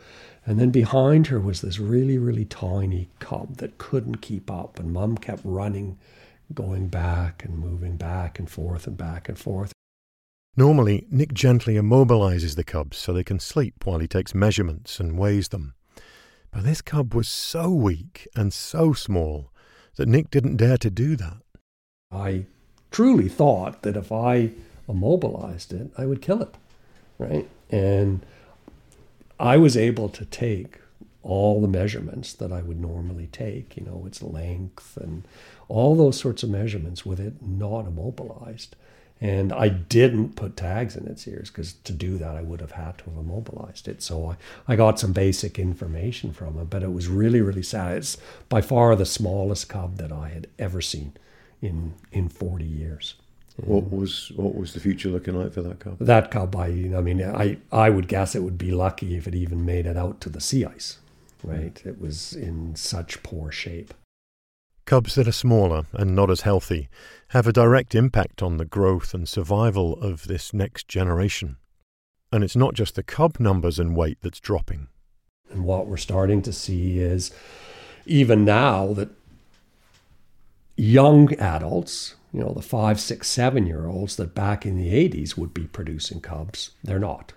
And 0.46 0.60
then 0.60 0.72
behind 0.72 1.28
her 1.28 1.40
was 1.40 1.62
this 1.62 1.80
really, 1.80 2.18
really 2.18 2.46
tiny 2.46 3.10
cub 3.20 3.58
that 3.58 3.78
couldn't 3.78 4.18
keep 4.18 4.52
up. 4.52 4.80
And 4.80 4.92
mom 4.92 5.18
kept 5.18 5.42
running, 5.44 5.98
going 6.56 6.88
back 6.88 7.44
and 7.44 7.58
moving 7.58 7.98
back 7.98 8.40
and 8.40 8.50
forth 8.50 8.88
and 8.88 8.98
back 8.98 9.30
and 9.30 9.38
forth. 9.38 9.72
Normally, 10.56 11.08
Nick 11.10 11.34
gently 11.34 11.76
immobilizes 11.76 12.56
the 12.56 12.64
cubs 12.64 12.98
so 12.98 13.12
they 13.12 13.24
can 13.24 13.40
sleep 13.40 13.86
while 13.86 14.00
he 14.00 14.08
takes 14.08 14.36
measurements 14.36 15.00
and 15.00 15.18
weighs 15.18 15.48
them. 15.48 15.74
But 16.52 16.64
this 16.64 16.82
cub 16.82 17.16
was 17.16 17.28
so 17.28 17.72
weak 17.72 18.28
and 18.36 18.54
so 18.54 18.94
small 18.94 19.52
that 19.96 20.08
Nick 20.08 20.30
didn't 20.30 20.58
dare 20.58 20.78
to 20.78 20.92
do 20.92 21.16
that. 21.16 21.38
I 22.12 22.46
truly 22.92 23.30
thought 23.30 23.82
that 23.82 23.98
if 23.98 24.12
I 24.12 24.52
immobilized 24.88 25.74
it, 25.74 25.90
I 25.98 26.06
would 26.06 26.22
kill 26.22 26.44
it, 26.44 26.54
right? 27.18 27.50
And 27.72 28.24
I 29.40 29.58
was 29.58 29.76
able 29.76 30.10
to 30.10 30.26
take 30.26 30.80
all 31.24 31.62
the 31.62 31.68
measurements 31.68 32.34
that 32.34 32.52
I 32.52 32.62
would 32.62 32.80
normally 32.80 33.28
take, 33.28 33.78
you 33.78 33.84
know, 33.84 34.04
its 34.06 34.22
length 34.22 34.98
and 34.98 35.24
all 35.68 35.96
those 35.96 36.20
sorts 36.20 36.44
of 36.44 36.50
measurements 36.50 37.06
with 37.06 37.20
it 37.20 37.42
not 37.42 37.88
immobilized. 37.88 38.76
And 39.22 39.54
I 39.54 39.70
didn't 39.70 40.36
put 40.36 40.58
tags 40.58 40.98
in 40.98 41.08
its 41.08 41.26
ears 41.28 41.50
because 41.50 41.74
to 41.74 41.94
do 41.94 42.18
that, 42.18 42.36
I 42.36 42.42
would 42.42 42.60
have 42.60 42.74
had 42.74 42.98
to 42.98 43.06
have 43.06 43.18
immobilized 43.18 43.88
it. 43.88 44.02
So 44.04 44.32
I, 44.32 44.74
I 44.74 44.76
got 44.76 45.00
some 45.00 45.14
basic 45.14 45.58
information 45.58 46.34
from 46.34 46.60
it, 46.60 46.70
but 46.70 46.84
it 46.84 46.92
was 46.92 47.08
really, 47.08 47.40
really 47.40 47.64
sad. 47.64 47.98
It's 47.98 48.18
by 48.50 48.60
far 48.60 48.94
the 48.98 49.06
smallest 49.06 49.70
cub 49.70 49.96
that 49.98 50.12
I 50.12 50.28
had 50.30 50.48
ever 50.60 50.82
seen 50.82 51.14
in 51.62 51.94
in 52.12 52.28
40 52.28 52.66
years. 52.66 53.16
What 53.58 53.92
was 53.92 54.32
what 54.36 54.56
was 54.56 54.74
the 54.74 54.80
future 54.80 55.10
looking 55.10 55.36
like 55.36 55.54
for 55.54 55.62
that 55.62 55.80
cub? 55.80 56.00
That 56.00 56.32
cub, 56.32 56.56
I, 56.56 56.66
I 56.66 57.02
mean, 57.02 57.24
I, 57.24 57.58
I 57.72 57.90
would 57.90 58.08
guess 58.08 58.36
it 58.36 58.42
would 58.42 58.58
be 58.58 58.72
lucky 58.72 59.16
if 59.16 59.28
it 59.28 59.36
even 59.36 59.64
made 59.64 59.86
it 59.86 59.96
out 59.96 60.20
to 60.22 60.30
the 60.30 60.42
sea 60.42 60.66
ice, 60.66 60.98
right? 61.44 61.82
It 61.86 62.00
was 62.00 62.34
in 62.34 62.76
such 62.76 63.22
poor 63.24 63.52
shape. 63.52 63.94
Cubs 64.86 65.16
that 65.16 65.28
are 65.28 65.32
smaller 65.32 65.86
and 65.94 66.16
not 66.16 66.30
as 66.30 66.42
healthy 66.42 66.90
have 67.30 67.48
a 67.48 67.54
direct 67.54 67.96
impact 67.96 68.44
on 68.44 68.58
the 68.58 68.66
growth 68.66 69.14
and 69.14 69.28
survival 69.28 69.94
of 70.02 70.28
this 70.28 70.54
next 70.54 70.88
generation. 70.88 71.58
And 72.32 72.44
it's 72.44 72.56
not 72.56 72.74
just 72.74 72.96
the 72.96 73.04
cub 73.04 73.40
numbers 73.40 73.80
and 73.80 73.96
weight 73.96 74.18
that's 74.22 74.40
dropping. 74.40 74.88
And 75.50 75.64
what 75.64 75.88
we're 75.88 75.98
starting 75.98 76.42
to 76.42 76.52
see 76.52 77.00
is 77.00 77.32
even 78.06 78.44
now 78.44 78.94
that 78.94 79.10
young 80.76 81.34
adults, 81.36 82.16
you 82.34 82.42
know, 82.42 82.54
the 82.54 82.62
five, 82.62 83.00
six, 83.00 83.30
seven 83.30 83.68
year 83.68 83.88
olds 83.88 84.16
that 84.18 84.36
back 84.36 84.66
in 84.66 84.78
the 84.78 84.90
80s 85.10 85.38
would 85.38 85.54
be 85.54 85.66
producing 85.68 86.20
cubs, 86.20 86.72
they're 86.84 87.00
not. 87.00 87.34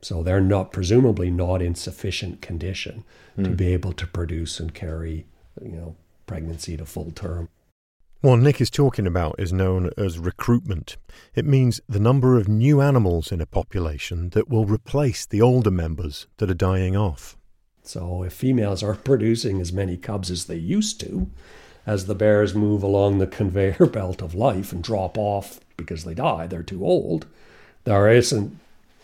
So 0.00 0.22
they're 0.22 0.40
not, 0.40 0.72
presumably, 0.72 1.30
not 1.30 1.60
in 1.60 1.74
sufficient 1.74 2.40
condition 2.40 3.04
to 3.36 3.50
be 3.50 3.72
able 3.72 3.92
to 3.92 4.06
produce 4.06 4.58
and 4.58 4.74
carry, 4.74 5.26
you 5.62 5.72
know, 5.72 5.96
pregnancy 6.26 6.76
to 6.76 6.84
full 6.84 7.10
term. 7.10 7.48
What 8.20 8.40
Nick 8.40 8.60
is 8.60 8.68
talking 8.68 9.06
about 9.06 9.36
is 9.38 9.52
known 9.52 9.90
as 9.96 10.18
recruitment. 10.18 10.96
It 11.36 11.44
means 11.44 11.80
the 11.88 12.00
number 12.00 12.36
of 12.36 12.48
new 12.48 12.80
animals 12.80 13.30
in 13.30 13.40
a 13.40 13.46
population 13.46 14.30
that 14.30 14.48
will 14.48 14.64
replace 14.64 15.24
the 15.24 15.40
older 15.40 15.70
members 15.70 16.26
that 16.38 16.50
are 16.50 16.54
dying 16.54 16.96
off. 16.96 17.36
So 17.84 18.24
if 18.24 18.32
females 18.32 18.82
aren't 18.82 19.04
producing 19.04 19.60
as 19.60 19.72
many 19.72 19.96
cubs 19.96 20.32
as 20.32 20.46
they 20.46 20.56
used 20.56 20.98
to, 21.00 21.30
as 21.86 22.06
the 22.06 22.14
bears 22.14 22.56
move 22.56 22.82
along 22.82 23.18
the 23.18 23.26
conveyor 23.28 23.86
belt 23.92 24.20
of 24.20 24.34
life 24.34 24.72
and 24.72 24.82
drop 24.82 25.16
off 25.16 25.60
because 25.76 26.02
they 26.02 26.14
die, 26.14 26.48
they're 26.48 26.64
too 26.64 26.84
old, 26.84 27.26
there 27.84 28.10
isn't 28.10 28.58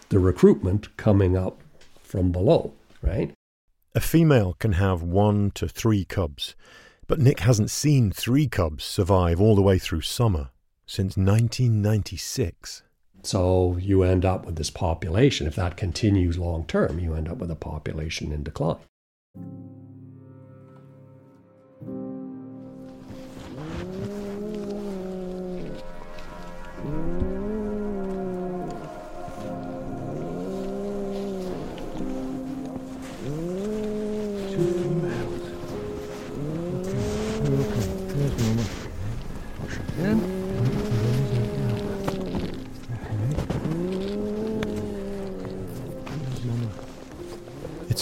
the 0.08 0.18
recruitment 0.18 0.96
coming 0.96 1.36
up 1.36 1.60
from 2.02 2.32
below, 2.32 2.72
right? 3.02 3.32
A 3.94 4.00
female 4.00 4.54
can 4.58 4.72
have 4.72 5.02
one 5.02 5.50
to 5.52 5.68
three 5.68 6.04
cubs, 6.04 6.54
but 7.06 7.20
Nick 7.20 7.40
hasn't 7.40 7.70
seen 7.70 8.10
three 8.10 8.48
cubs 8.48 8.84
survive 8.84 9.40
all 9.40 9.54
the 9.54 9.62
way 9.62 9.78
through 9.78 10.00
summer 10.00 10.50
since 10.86 11.16
1996. 11.16 12.82
So 13.22 13.78
you 13.80 14.02
end 14.02 14.24
up 14.24 14.44
with 14.44 14.56
this 14.56 14.70
population. 14.70 15.46
If 15.46 15.54
that 15.56 15.76
continues 15.76 16.38
long 16.38 16.66
term, 16.66 16.98
you 16.98 17.14
end 17.14 17.28
up 17.28 17.38
with 17.38 17.50
a 17.50 17.56
population 17.56 18.32
in 18.32 18.42
decline. 18.42 18.76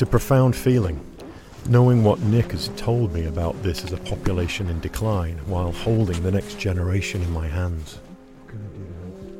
A 0.02 0.04
profound 0.04 0.56
feeling, 0.56 1.00
knowing 1.68 2.02
what 2.02 2.18
Nick 2.18 2.50
has 2.50 2.70
told 2.76 3.14
me 3.14 3.26
about 3.26 3.62
this 3.62 3.84
as 3.84 3.92
a 3.92 3.98
population 3.98 4.68
in 4.68 4.80
decline 4.80 5.38
while 5.46 5.70
holding 5.70 6.20
the 6.24 6.32
next 6.32 6.58
generation 6.58 7.22
in 7.22 7.30
my 7.30 7.46
hands. 7.46 8.00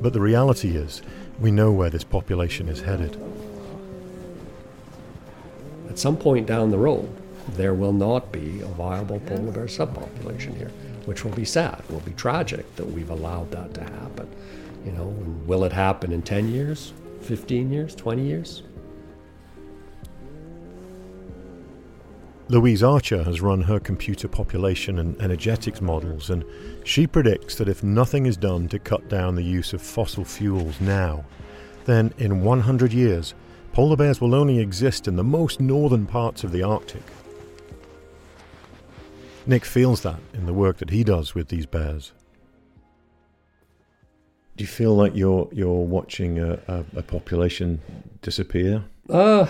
But 0.01 0.13
the 0.13 0.21
reality 0.21 0.77
is, 0.77 1.03
we 1.41 1.51
know 1.51 1.73
where 1.73 1.91
this 1.91 2.05
population 2.05 2.69
is 2.69 2.81
headed. 2.81 3.21
At 5.91 5.99
some 5.99 6.17
point 6.17 6.47
down 6.47 6.71
the 6.71 6.79
road, 6.79 7.11
there 7.55 7.75
will 7.75 7.93
not 7.93 8.31
be 8.31 8.61
a 8.61 8.67
viable 8.67 9.19
polar 9.19 9.51
bear 9.51 9.65
subpopulation 9.65 10.57
here, 10.57 10.71
which 11.07 11.25
will 11.25 11.33
be 11.33 11.45
sad, 11.45 11.83
will 11.91 12.01
be 12.01 12.13
tragic 12.13 12.77
that 12.77 12.87
we've 12.87 13.11
allowed 13.11 13.51
that 13.51 13.75
to 13.75 13.83
happen. 13.83 14.29
You 14.87 14.93
know, 14.93 15.07
will 15.45 15.65
it 15.65 15.73
happen 15.73 16.13
in 16.13 16.23
10 16.23 16.53
years, 16.53 16.93
15 17.23 17.73
years, 17.73 17.97
20 17.97 18.23
years? 18.23 18.63
Louise 22.49 22.83
Archer 22.83 23.23
has 23.23 23.41
run 23.41 23.63
her 23.63 23.79
computer 23.79 24.29
population 24.29 24.99
and 24.99 25.21
energetics 25.23 25.81
models, 25.81 26.31
and 26.31 26.45
she 26.85 27.07
predicts 27.07 27.55
that 27.55 27.69
if 27.69 27.83
nothing 27.83 28.27
is 28.27 28.37
done 28.37 28.69
to 28.69 28.79
cut 28.79 29.09
down 29.09 29.35
the 29.35 29.43
use 29.43 29.73
of 29.73 29.81
fossil 29.81 30.25
fuels 30.25 30.81
now, 30.81 31.25
then 31.85 32.13
in 32.19 32.43
100 32.43 32.93
years, 32.93 33.35
polar 33.73 33.97
bears 33.97 34.21
will 34.21 34.35
only 34.35 34.59
exist 34.59 35.09
in 35.09 35.17
the 35.17 35.25
most 35.25 35.61
northern 35.61 36.07
parts 36.07 36.45
of 36.45 36.53
the 36.53 36.63
Arctic. 36.63 37.03
Nick 39.47 39.65
feels 39.65 40.03
that 40.03 40.21
in 40.35 40.47
the 40.47 40.53
work 40.53 40.79
that 40.79 40.91
he 40.91 41.03
does 41.05 41.35
with 41.35 41.49
these 41.49 41.67
bears. 41.67 42.13
Do 44.57 44.65
you 44.65 44.69
feel 44.69 44.95
like 44.95 45.17
you're 45.17 45.49
you're 45.51 45.87
watching 45.87 46.39
a, 46.39 46.61
a, 46.69 46.85
a 46.97 47.03
population 47.03 47.81
disappear? 48.21 48.85
Uh, 49.11 49.47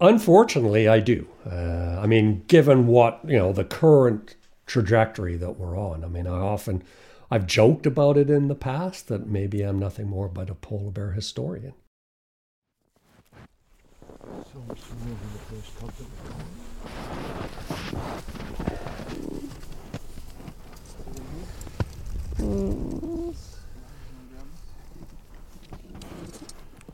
unfortunately, 0.00 0.88
I 0.88 1.00
do. 1.00 1.26
Uh, 1.50 2.00
I 2.02 2.06
mean, 2.06 2.44
given 2.48 2.86
what 2.86 3.20
you 3.24 3.38
know, 3.38 3.52
the 3.52 3.64
current 3.64 4.36
trajectory 4.66 5.36
that 5.36 5.58
we're 5.58 5.78
on. 5.78 6.04
I 6.04 6.08
mean, 6.08 6.26
I 6.26 6.38
often, 6.38 6.82
I've 7.30 7.46
joked 7.46 7.86
about 7.86 8.16
it 8.16 8.30
in 8.30 8.48
the 8.48 8.54
past 8.54 9.08
that 9.08 9.26
maybe 9.26 9.62
I'm 9.62 9.78
nothing 9.78 10.08
more 10.08 10.28
but 10.28 10.50
a 10.50 10.54
polar 10.54 10.90
bear 10.90 11.12
historian. 11.12 11.74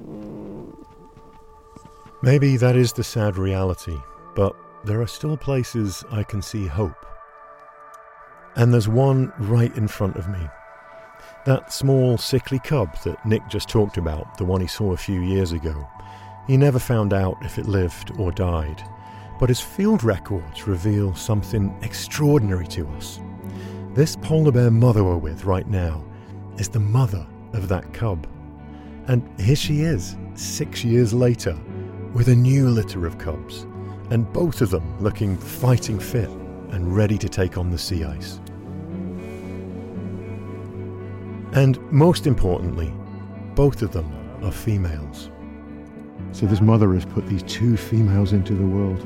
smaller 0.00 0.39
Maybe 2.22 2.58
that 2.58 2.76
is 2.76 2.92
the 2.92 3.02
sad 3.02 3.38
reality, 3.38 3.96
but 4.34 4.54
there 4.84 5.00
are 5.00 5.06
still 5.06 5.38
places 5.38 6.04
I 6.10 6.22
can 6.22 6.42
see 6.42 6.66
hope. 6.66 7.06
And 8.56 8.74
there's 8.74 8.88
one 8.88 9.32
right 9.38 9.74
in 9.74 9.88
front 9.88 10.16
of 10.16 10.28
me. 10.28 10.46
That 11.46 11.72
small, 11.72 12.18
sickly 12.18 12.58
cub 12.58 12.94
that 13.04 13.24
Nick 13.24 13.48
just 13.48 13.70
talked 13.70 13.96
about, 13.96 14.36
the 14.36 14.44
one 14.44 14.60
he 14.60 14.66
saw 14.66 14.92
a 14.92 14.98
few 14.98 15.22
years 15.22 15.52
ago. 15.52 15.88
He 16.46 16.58
never 16.58 16.78
found 16.78 17.14
out 17.14 17.38
if 17.40 17.56
it 17.56 17.64
lived 17.64 18.12
or 18.18 18.32
died, 18.32 18.82
but 19.38 19.48
his 19.48 19.60
field 19.60 20.04
records 20.04 20.68
reveal 20.68 21.14
something 21.14 21.74
extraordinary 21.80 22.66
to 22.66 22.86
us. 22.88 23.18
This 23.94 24.14
polar 24.16 24.52
bear 24.52 24.70
mother 24.70 25.04
we're 25.04 25.16
with 25.16 25.44
right 25.44 25.66
now 25.66 26.04
is 26.58 26.68
the 26.68 26.80
mother 26.80 27.26
of 27.54 27.68
that 27.68 27.94
cub. 27.94 28.26
And 29.06 29.26
here 29.40 29.56
she 29.56 29.80
is, 29.80 30.16
six 30.34 30.84
years 30.84 31.14
later, 31.14 31.58
with 32.14 32.28
a 32.28 32.34
new 32.34 32.68
litter 32.68 33.06
of 33.06 33.18
cubs, 33.18 33.62
and 34.10 34.30
both 34.32 34.60
of 34.60 34.70
them 34.70 35.00
looking 35.00 35.36
fighting 35.36 35.98
fit 35.98 36.28
and 36.70 36.94
ready 36.94 37.16
to 37.18 37.28
take 37.28 37.56
on 37.56 37.70
the 37.70 37.78
sea 37.78 38.04
ice. 38.04 38.40
And 41.52 41.80
most 41.92 42.26
importantly, 42.26 42.92
both 43.54 43.82
of 43.82 43.92
them 43.92 44.10
are 44.44 44.52
females. 44.52 45.30
So 46.32 46.46
this 46.46 46.60
mother 46.60 46.94
has 46.94 47.04
put 47.04 47.26
these 47.26 47.42
two 47.42 47.76
females 47.76 48.32
into 48.32 48.54
the 48.54 48.66
world. 48.66 49.00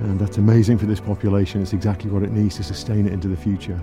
And 0.00 0.18
that's 0.18 0.38
amazing 0.38 0.78
for 0.78 0.86
this 0.86 1.00
population. 1.00 1.62
It's 1.62 1.72
exactly 1.72 2.10
what 2.10 2.22
it 2.22 2.30
needs 2.30 2.56
to 2.56 2.62
sustain 2.62 3.06
it 3.06 3.12
into 3.12 3.28
the 3.28 3.36
future. 3.36 3.82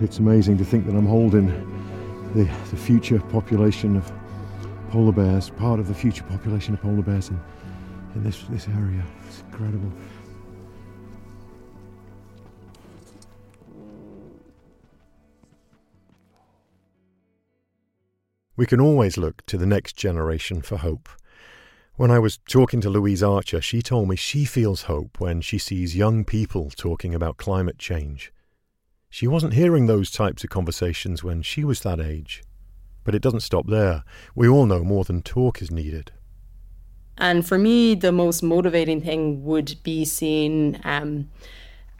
It's 0.00 0.18
amazing 0.18 0.58
to 0.58 0.64
think 0.64 0.86
that 0.86 0.96
I'm 0.96 1.06
holding 1.06 1.46
the, 2.34 2.44
the 2.70 2.76
future 2.76 3.20
population 3.20 3.96
of 3.96 4.10
polar 4.92 5.10
bears, 5.10 5.48
part 5.48 5.80
of 5.80 5.88
the 5.88 5.94
future 5.94 6.22
population 6.24 6.74
of 6.74 6.82
polar 6.82 7.00
bears 7.00 7.30
in, 7.30 7.40
in 8.14 8.22
this, 8.22 8.42
this 8.50 8.68
area. 8.68 9.02
It's 9.26 9.40
incredible. 9.40 9.90
We 18.54 18.66
can 18.66 18.82
always 18.82 19.16
look 19.16 19.46
to 19.46 19.56
the 19.56 19.64
next 19.64 19.96
generation 19.96 20.60
for 20.60 20.76
hope. 20.76 21.08
When 21.96 22.10
I 22.10 22.18
was 22.18 22.38
talking 22.46 22.82
to 22.82 22.90
Louise 22.90 23.22
Archer, 23.22 23.62
she 23.62 23.80
told 23.80 24.10
me 24.10 24.16
she 24.16 24.44
feels 24.44 24.82
hope 24.82 25.18
when 25.18 25.40
she 25.40 25.56
sees 25.56 25.96
young 25.96 26.22
people 26.22 26.70
talking 26.70 27.14
about 27.14 27.38
climate 27.38 27.78
change. 27.78 28.30
She 29.08 29.26
wasn't 29.26 29.54
hearing 29.54 29.86
those 29.86 30.10
types 30.10 30.44
of 30.44 30.50
conversations 30.50 31.24
when 31.24 31.40
she 31.40 31.64
was 31.64 31.80
that 31.80 31.98
age. 31.98 32.42
But 33.04 33.14
it 33.14 33.22
doesn't 33.22 33.40
stop 33.40 33.66
there. 33.66 34.04
We 34.34 34.48
all 34.48 34.66
know 34.66 34.84
more 34.84 35.04
than 35.04 35.22
talk 35.22 35.60
is 35.60 35.70
needed. 35.70 36.12
And 37.18 37.46
for 37.46 37.58
me, 37.58 37.94
the 37.94 38.12
most 38.12 38.42
motivating 38.42 39.00
thing 39.00 39.44
would 39.44 39.76
be 39.82 40.04
seeing 40.04 40.80
um, 40.84 41.30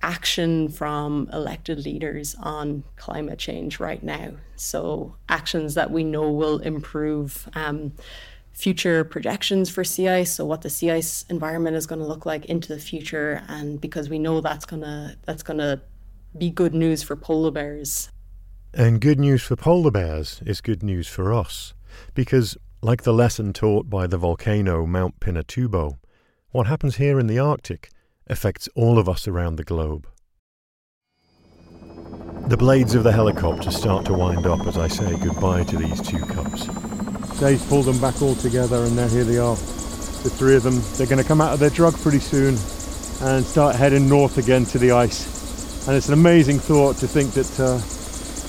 action 0.03 0.69
from 0.69 1.29
elected 1.33 1.85
leaders 1.85 2.35
on 2.41 2.83
climate 2.97 3.39
change 3.39 3.79
right 3.79 4.03
now. 4.03 4.33
So, 4.57 5.15
actions 5.29 5.75
that 5.75 5.91
we 5.91 6.03
know 6.05 6.31
will 6.31 6.59
improve 6.59 7.49
um, 7.55 7.93
future 8.53 9.05
projections 9.05 9.71
for 9.71 9.85
sea 9.85 10.09
ice. 10.09 10.33
So, 10.33 10.45
what 10.45 10.63
the 10.63 10.71
sea 10.71 10.91
ice 10.91 11.25
environment 11.29 11.77
is 11.77 11.87
going 11.87 12.01
to 12.01 12.07
look 12.07 12.27
like 12.27 12.47
into 12.47 12.69
the 12.69 12.81
future, 12.81 13.43
and 13.49 13.81
because 13.81 14.09
we 14.09 14.19
know 14.19 14.41
that's 14.41 14.65
gonna 14.65 15.17
that's 15.27 15.43
gonna 15.43 15.83
be 16.37 16.51
good 16.51 16.75
news 16.75 17.03
for 17.03 17.17
polar 17.17 17.51
bears. 17.51 18.11
And 18.75 19.03
good 19.03 19.21
news 19.21 19.43
for 19.43 19.55
polar 19.55 19.91
bears 19.91 20.41
is 20.47 20.63
good 20.63 20.83
news 20.83 21.07
for 21.07 21.31
us, 21.31 21.75
because, 22.15 22.57
like 22.81 23.03
the 23.03 23.13
lesson 23.13 23.53
taught 23.53 23.91
by 23.91 24.07
the 24.07 24.17
volcano 24.17 24.87
Mount 24.87 25.21
Pinatubo, 25.21 25.99
what 26.53 26.67
happens 26.67 26.97
here 26.97 27.21
in 27.21 27.27
the 27.27 27.39
Arctic 27.39 27.91
affects 28.29 28.71
all 28.75 28.99
of 28.99 29.11
us 29.11 29.29
around 29.29 29.57
the 29.57 29.65
globe. 29.65 30.09
The 32.49 32.57
blades 32.57 32.95
of 32.95 33.05
the 33.05 33.13
helicopter 33.13 33.71
start 33.71 34.07
to 34.07 34.15
wind 34.15 34.47
up 34.47 34.67
as 34.67 34.79
I 34.79 34.89
say 34.89 35.19
goodbye 35.19 35.65
to 35.65 35.77
these 35.77 36.01
two 36.01 36.21
cubs. 36.21 36.67
Dave's 37.39 37.67
pulled 37.67 37.85
them 37.85 38.01
back 38.01 38.23
all 38.23 38.37
together, 38.37 38.85
and 38.85 38.97
now 38.97 39.09
here 39.09 39.25
they 39.25 39.37
are. 39.37 39.55
The 39.55 40.31
three 40.31 40.57
of 40.57 40.63
them, 40.63 40.81
they're 40.97 41.07
going 41.07 41.23
to 41.23 41.29
come 41.29 41.43
out 41.43 41.53
of 41.53 41.61
their 41.61 41.69
drug 41.69 41.93
pretty 41.99 42.21
soon 42.21 42.57
and 43.29 43.45
start 43.45 43.77
heading 43.77 44.09
north 44.09 44.39
again 44.39 44.65
to 44.67 44.79
the 44.79 44.93
ice. 44.93 45.87
And 45.87 45.95
it's 45.95 46.09
an 46.09 46.15
amazing 46.15 46.59
thought 46.59 46.97
to 46.97 47.07
think 47.07 47.33
that 47.33 47.61
uh, 47.61 47.79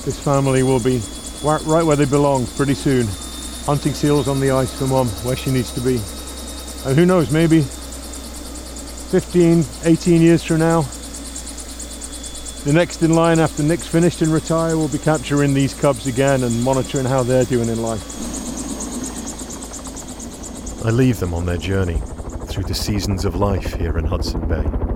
this 0.05 0.21
family 0.21 0.63
will 0.63 0.81
be 0.81 1.01
right 1.43 1.85
where 1.85 1.95
they 1.95 2.05
belong 2.05 2.45
pretty 2.45 2.73
soon, 2.73 3.07
hunting 3.65 3.93
seals 3.93 4.27
on 4.27 4.39
the 4.39 4.51
ice 4.51 4.77
for 4.77 4.87
mom, 4.87 5.07
where 5.23 5.35
she 5.35 5.51
needs 5.51 5.73
to 5.73 5.81
be. 5.81 5.99
And 6.85 6.97
who 6.97 7.05
knows, 7.05 7.31
maybe 7.31 7.61
15, 7.61 9.63
18 9.85 10.21
years 10.21 10.43
from 10.43 10.59
now, 10.59 10.81
the 12.63 12.73
next 12.73 13.03
in 13.03 13.13
line 13.13 13.39
after 13.39 13.61
Nick's 13.61 13.87
finished 13.87 14.21
and 14.21 14.31
retire 14.31 14.77
will 14.77 14.87
be 14.87 14.97
capturing 14.97 15.53
these 15.53 15.73
cubs 15.73 16.07
again 16.07 16.43
and 16.43 16.63
monitoring 16.63 17.05
how 17.05 17.23
they're 17.23 17.45
doing 17.45 17.69
in 17.69 17.81
life. 17.81 18.01
I 20.85 20.89
leave 20.89 21.19
them 21.19 21.33
on 21.33 21.45
their 21.45 21.57
journey 21.57 22.01
through 22.47 22.63
the 22.63 22.73
seasons 22.73 23.25
of 23.25 23.35
life 23.35 23.73
here 23.73 23.97
in 23.97 24.05
Hudson 24.05 24.47
Bay. 24.47 24.92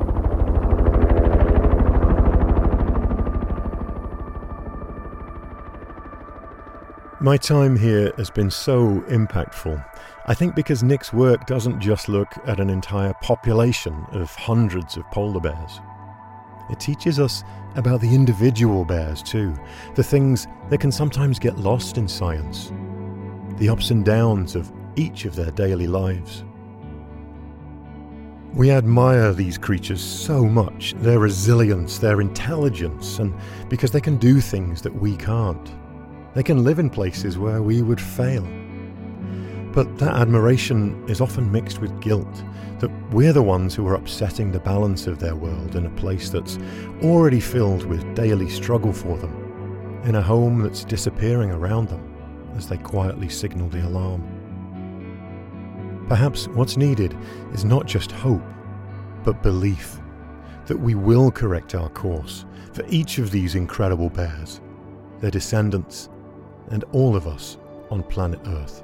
My 7.19 7.35
time 7.35 7.75
here 7.75 8.13
has 8.17 8.29
been 8.29 8.51
so 8.51 9.01
impactful. 9.07 9.83
I 10.27 10.35
think 10.35 10.53
because 10.53 10.83
Nick's 10.83 11.11
work 11.11 11.47
doesn't 11.47 11.79
just 11.79 12.09
look 12.09 12.31
at 12.45 12.59
an 12.59 12.69
entire 12.69 13.15
population 13.23 14.05
of 14.11 14.29
hundreds 14.35 14.97
of 14.97 15.09
polar 15.09 15.39
bears. 15.39 15.81
It 16.69 16.79
teaches 16.79 17.19
us 17.19 17.43
about 17.75 18.01
the 18.01 18.13
individual 18.13 18.85
bears 18.85 19.23
too, 19.23 19.55
the 19.95 20.03
things 20.03 20.45
that 20.69 20.77
can 20.77 20.91
sometimes 20.91 21.39
get 21.39 21.57
lost 21.57 21.97
in 21.97 22.07
science, 22.07 22.71
the 23.57 23.69
ups 23.69 23.89
and 23.89 24.05
downs 24.05 24.55
of 24.55 24.71
each 24.95 25.25
of 25.25 25.35
their 25.35 25.49
daily 25.49 25.87
lives. 25.87 26.43
We 28.53 28.69
admire 28.69 29.33
these 29.33 29.57
creatures 29.57 30.03
so 30.03 30.45
much, 30.45 30.93
their 30.99 31.17
resilience, 31.17 31.97
their 31.97 32.21
intelligence, 32.21 33.17
and 33.17 33.33
because 33.69 33.89
they 33.89 34.01
can 34.01 34.17
do 34.17 34.39
things 34.39 34.83
that 34.83 34.93
we 34.93 35.17
can't. 35.17 35.73
They 36.37 36.43
can 36.43 36.63
live 36.63 36.77
in 36.77 36.91
places 36.91 37.39
where 37.39 37.63
we 37.63 37.81
would 37.81 37.99
fail. 37.99 38.47
But 39.73 39.97
that 39.97 40.13
admiration 40.13 41.03
is 41.09 41.19
often 41.19 41.51
mixed 41.51 41.81
with 41.81 41.99
guilt 41.99 42.43
that 42.77 42.91
we're 43.11 43.33
the 43.33 43.41
ones 43.41 43.73
who 43.73 43.87
are 43.87 43.95
upsetting 43.95 44.51
the 44.51 44.59
balance 44.59 45.07
of 45.07 45.17
their 45.17 45.35
world 45.35 45.75
in 45.75 45.87
a 45.87 45.95
place 45.95 46.29
that's 46.29 46.59
already 47.01 47.39
filled 47.39 47.87
with 47.87 48.13
daily 48.13 48.47
struggle 48.49 48.93
for 48.93 49.17
them, 49.17 50.01
in 50.03 50.13
a 50.13 50.21
home 50.21 50.61
that's 50.61 50.85
disappearing 50.85 51.49
around 51.49 51.89
them 51.89 52.15
as 52.55 52.69
they 52.69 52.77
quietly 52.77 53.29
signal 53.29 53.67
the 53.69 53.83
alarm. 53.83 54.21
Perhaps 56.07 56.49
what's 56.49 56.77
needed 56.77 57.17
is 57.51 57.65
not 57.65 57.87
just 57.87 58.11
hope, 58.11 58.45
but 59.23 59.41
belief 59.41 59.97
that 60.67 60.79
we 60.79 60.93
will 60.93 61.31
correct 61.31 61.73
our 61.73 61.89
course 61.89 62.45
for 62.73 62.85
each 62.89 63.17
of 63.17 63.31
these 63.31 63.55
incredible 63.55 64.11
bears, 64.11 64.61
their 65.19 65.31
descendants, 65.31 66.09
and 66.69 66.83
all 66.91 67.15
of 67.15 67.27
us 67.27 67.57
on 67.89 68.03
planet 68.03 68.39
Earth. 68.47 68.83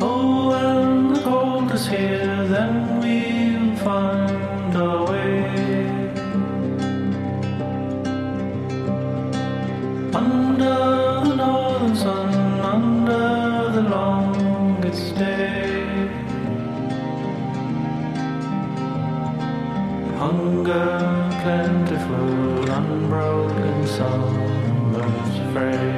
Oh, 0.00 0.50
when 0.50 1.14
the 1.14 1.20
cold 1.20 1.72
is 1.72 1.86
here, 1.86 2.46
then 2.48 3.00
we'll 3.00 3.35
summers 23.96 25.52
fray. 25.54 25.95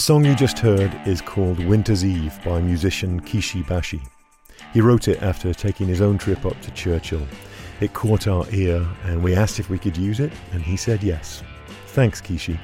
The 0.00 0.04
song 0.04 0.24
you 0.24 0.34
just 0.34 0.58
heard 0.58 0.98
is 1.06 1.20
called 1.20 1.62
Winter's 1.62 2.06
Eve 2.06 2.40
by 2.42 2.58
musician 2.62 3.20
Kishi 3.20 3.68
Bashi. 3.68 4.00
He 4.72 4.80
wrote 4.80 5.08
it 5.08 5.22
after 5.22 5.52
taking 5.52 5.86
his 5.86 6.00
own 6.00 6.16
trip 6.16 6.46
up 6.46 6.58
to 6.62 6.70
Churchill. 6.70 7.26
It 7.82 7.92
caught 7.92 8.26
our 8.26 8.46
ear 8.50 8.88
and 9.04 9.22
we 9.22 9.36
asked 9.36 9.60
if 9.60 9.68
we 9.68 9.78
could 9.78 9.98
use 9.98 10.18
it, 10.18 10.32
and 10.52 10.62
he 10.62 10.74
said 10.74 11.02
yes. 11.02 11.42
Thanks, 11.88 12.18
Kishi. 12.18 12.58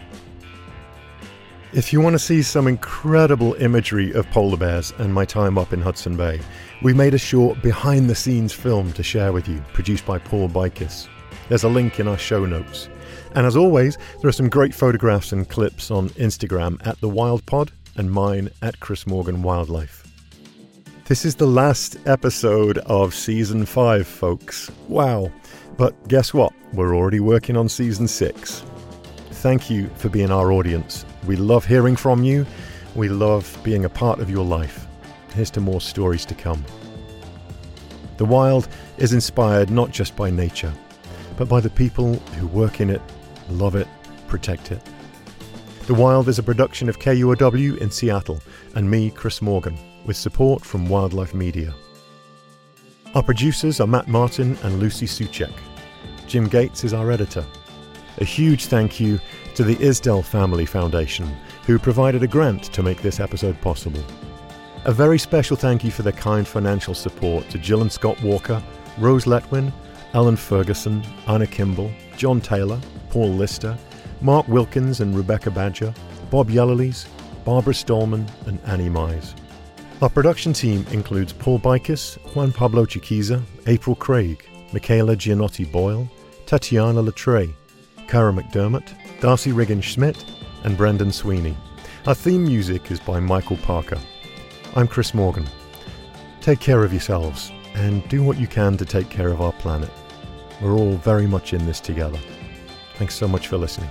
If 1.74 1.92
you 1.92 2.00
want 2.00 2.14
to 2.14 2.18
see 2.18 2.42
some 2.42 2.66
incredible 2.66 3.52
imagery 3.56 4.14
of 4.14 4.26
polar 4.30 4.56
bears 4.56 4.94
and 4.96 5.12
my 5.12 5.26
time 5.26 5.58
up 5.58 5.74
in 5.74 5.82
Hudson 5.82 6.16
Bay, 6.16 6.40
we 6.82 6.94
made 6.94 7.12
a 7.12 7.18
short 7.18 7.60
behind 7.60 8.08
the 8.08 8.14
scenes 8.14 8.54
film 8.54 8.94
to 8.94 9.02
share 9.02 9.34
with 9.34 9.46
you, 9.46 9.62
produced 9.74 10.06
by 10.06 10.18
Paul 10.18 10.48
Bikis. 10.48 11.06
There's 11.50 11.64
a 11.64 11.68
link 11.68 12.00
in 12.00 12.08
our 12.08 12.16
show 12.16 12.46
notes. 12.46 12.88
And 13.34 13.46
as 13.46 13.56
always, 13.56 13.98
there 14.20 14.28
are 14.28 14.32
some 14.32 14.48
great 14.48 14.74
photographs 14.74 15.32
and 15.32 15.48
clips 15.48 15.90
on 15.90 16.10
Instagram 16.10 16.84
at 16.86 17.00
The 17.00 17.08
Wild 17.08 17.44
Pod 17.46 17.72
and 17.96 18.10
mine 18.10 18.50
at 18.62 18.80
Chris 18.80 19.06
Morgan 19.06 19.42
Wildlife. 19.42 20.04
This 21.06 21.24
is 21.24 21.36
the 21.36 21.46
last 21.46 21.98
episode 22.06 22.78
of 22.78 23.14
season 23.14 23.64
5, 23.64 24.06
folks. 24.06 24.70
Wow. 24.88 25.30
But 25.76 26.08
guess 26.08 26.34
what? 26.34 26.52
We're 26.72 26.96
already 26.96 27.20
working 27.20 27.56
on 27.56 27.68
season 27.68 28.08
6. 28.08 28.62
Thank 29.30 29.70
you 29.70 29.88
for 29.96 30.08
being 30.08 30.30
our 30.30 30.50
audience. 30.50 31.04
We 31.26 31.36
love 31.36 31.64
hearing 31.64 31.94
from 31.94 32.24
you. 32.24 32.46
We 32.94 33.08
love 33.08 33.56
being 33.62 33.84
a 33.84 33.88
part 33.88 34.18
of 34.20 34.30
your 34.30 34.44
life. 34.44 34.86
Here's 35.34 35.50
to 35.50 35.60
more 35.60 35.80
stories 35.80 36.24
to 36.24 36.34
come. 36.34 36.64
The 38.16 38.24
wild 38.24 38.68
is 38.96 39.12
inspired 39.12 39.70
not 39.70 39.90
just 39.90 40.16
by 40.16 40.30
nature, 40.30 40.72
but 41.36 41.48
by 41.48 41.60
the 41.60 41.70
people 41.70 42.14
who 42.14 42.46
work 42.46 42.80
in 42.80 42.90
it, 42.90 43.02
love 43.48 43.74
it, 43.74 43.88
protect 44.28 44.72
it. 44.72 44.82
The 45.86 45.94
Wild 45.94 46.28
is 46.28 46.38
a 46.38 46.42
production 46.42 46.88
of 46.88 46.98
KUOW 46.98 47.78
in 47.78 47.90
Seattle 47.90 48.40
and 48.74 48.90
me, 48.90 49.10
Chris 49.10 49.40
Morgan, 49.40 49.78
with 50.04 50.16
support 50.16 50.64
from 50.64 50.88
Wildlife 50.88 51.34
Media. 51.34 51.72
Our 53.14 53.22
producers 53.22 53.80
are 53.80 53.86
Matt 53.86 54.08
Martin 54.08 54.58
and 54.62 54.80
Lucy 54.80 55.06
Suchek. 55.06 55.52
Jim 56.26 56.48
Gates 56.48 56.84
is 56.84 56.92
our 56.92 57.10
editor. 57.12 57.44
A 58.18 58.24
huge 58.24 58.66
thank 58.66 58.98
you 58.98 59.20
to 59.54 59.62
the 59.62 59.76
Isdell 59.76 60.24
Family 60.24 60.66
Foundation, 60.66 61.26
who 61.66 61.78
provided 61.78 62.22
a 62.22 62.26
grant 62.26 62.64
to 62.64 62.82
make 62.82 63.00
this 63.00 63.20
episode 63.20 63.60
possible. 63.60 64.02
A 64.86 64.92
very 64.92 65.18
special 65.18 65.56
thank 65.56 65.84
you 65.84 65.90
for 65.90 66.02
their 66.02 66.12
kind 66.12 66.46
financial 66.46 66.94
support 66.94 67.48
to 67.50 67.58
Jill 67.58 67.82
and 67.82 67.92
Scott 67.92 68.20
Walker, 68.22 68.62
Rose 68.98 69.24
Letwin, 69.24 69.72
Alan 70.16 70.34
Ferguson, 70.34 71.04
Anna 71.28 71.46
Kimball, 71.46 71.92
John 72.16 72.40
Taylor, 72.40 72.80
Paul 73.10 73.34
Lister, 73.34 73.76
Mark 74.22 74.48
Wilkins 74.48 75.00
and 75.00 75.14
Rebecca 75.14 75.50
Badger, 75.50 75.92
Bob 76.30 76.48
Yellowlees, 76.48 77.06
Barbara 77.44 77.74
Stallman, 77.74 78.26
and 78.46 78.58
Annie 78.64 78.88
Mize. 78.88 79.34
Our 80.00 80.08
production 80.08 80.54
team 80.54 80.86
includes 80.90 81.34
Paul 81.34 81.58
Bikis, 81.58 82.16
Juan 82.34 82.50
Pablo 82.50 82.86
Chiquiza, 82.86 83.42
April 83.66 83.94
Craig, 83.94 84.42
Michaela 84.72 85.16
Gianotti 85.16 85.70
Boyle, 85.70 86.10
Tatiana 86.46 87.02
Latre, 87.02 87.52
Cara 88.08 88.32
McDermott, 88.32 88.94
Darcy 89.20 89.52
Riggin 89.52 89.82
Schmidt, 89.82 90.24
and 90.64 90.78
Brendan 90.78 91.12
Sweeney. 91.12 91.54
Our 92.06 92.14
theme 92.14 92.44
music 92.44 92.90
is 92.90 93.00
by 93.00 93.20
Michael 93.20 93.58
Parker. 93.58 93.98
I'm 94.76 94.88
Chris 94.88 95.12
Morgan. 95.12 95.46
Take 96.40 96.60
care 96.60 96.84
of 96.84 96.92
yourselves 96.94 97.52
and 97.74 98.08
do 98.08 98.22
what 98.22 98.40
you 98.40 98.46
can 98.46 98.78
to 98.78 98.86
take 98.86 99.10
care 99.10 99.28
of 99.28 99.42
our 99.42 99.52
planet. 99.52 99.90
We're 100.60 100.72
all 100.72 100.96
very 100.96 101.26
much 101.26 101.52
in 101.52 101.66
this 101.66 101.80
together. 101.80 102.18
Thanks 102.96 103.14
so 103.14 103.28
much 103.28 103.48
for 103.48 103.58
listening. 103.58 103.90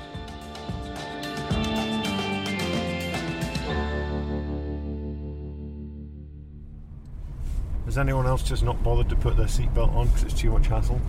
Has 7.85 7.99
anyone 7.99 8.25
else 8.25 8.41
just 8.41 8.63
not 8.63 8.81
bothered 8.83 9.09
to 9.09 9.15
put 9.15 9.37
their 9.37 9.45
seatbelt 9.45 9.93
on 9.95 10.07
because 10.07 10.23
it's 10.23 10.33
too 10.33 10.51
much 10.51 10.67
hassle? 10.67 10.99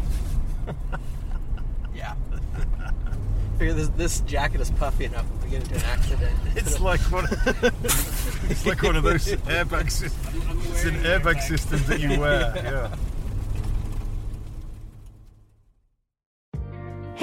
Yeah. 1.95 2.15
Figure 3.57 3.73
this, 3.73 3.89
this 3.89 4.21
jacket 4.21 4.61
is 4.61 4.71
puffy 4.71 5.07
enough 5.07 5.25
if 5.37 5.45
we 5.45 5.51
get 5.51 5.63
into 5.63 5.77
an 5.77 5.85
accident. 5.85 6.39
It's 6.57 6.79
like 6.79 7.01
one. 7.11 7.25
Of, 7.25 7.65
it's 8.51 8.67
like 8.67 8.83
one 8.83 8.97
of 8.97 9.03
those 9.03 9.27
airbag 9.27 9.91
systems. 9.91 10.71
It's 10.71 10.85
an 10.85 10.97
airbag 10.97 11.41
system 11.41 11.81
that 11.87 12.01
you 12.01 12.21
wear. 12.21 12.53
Yeah. 12.55 12.97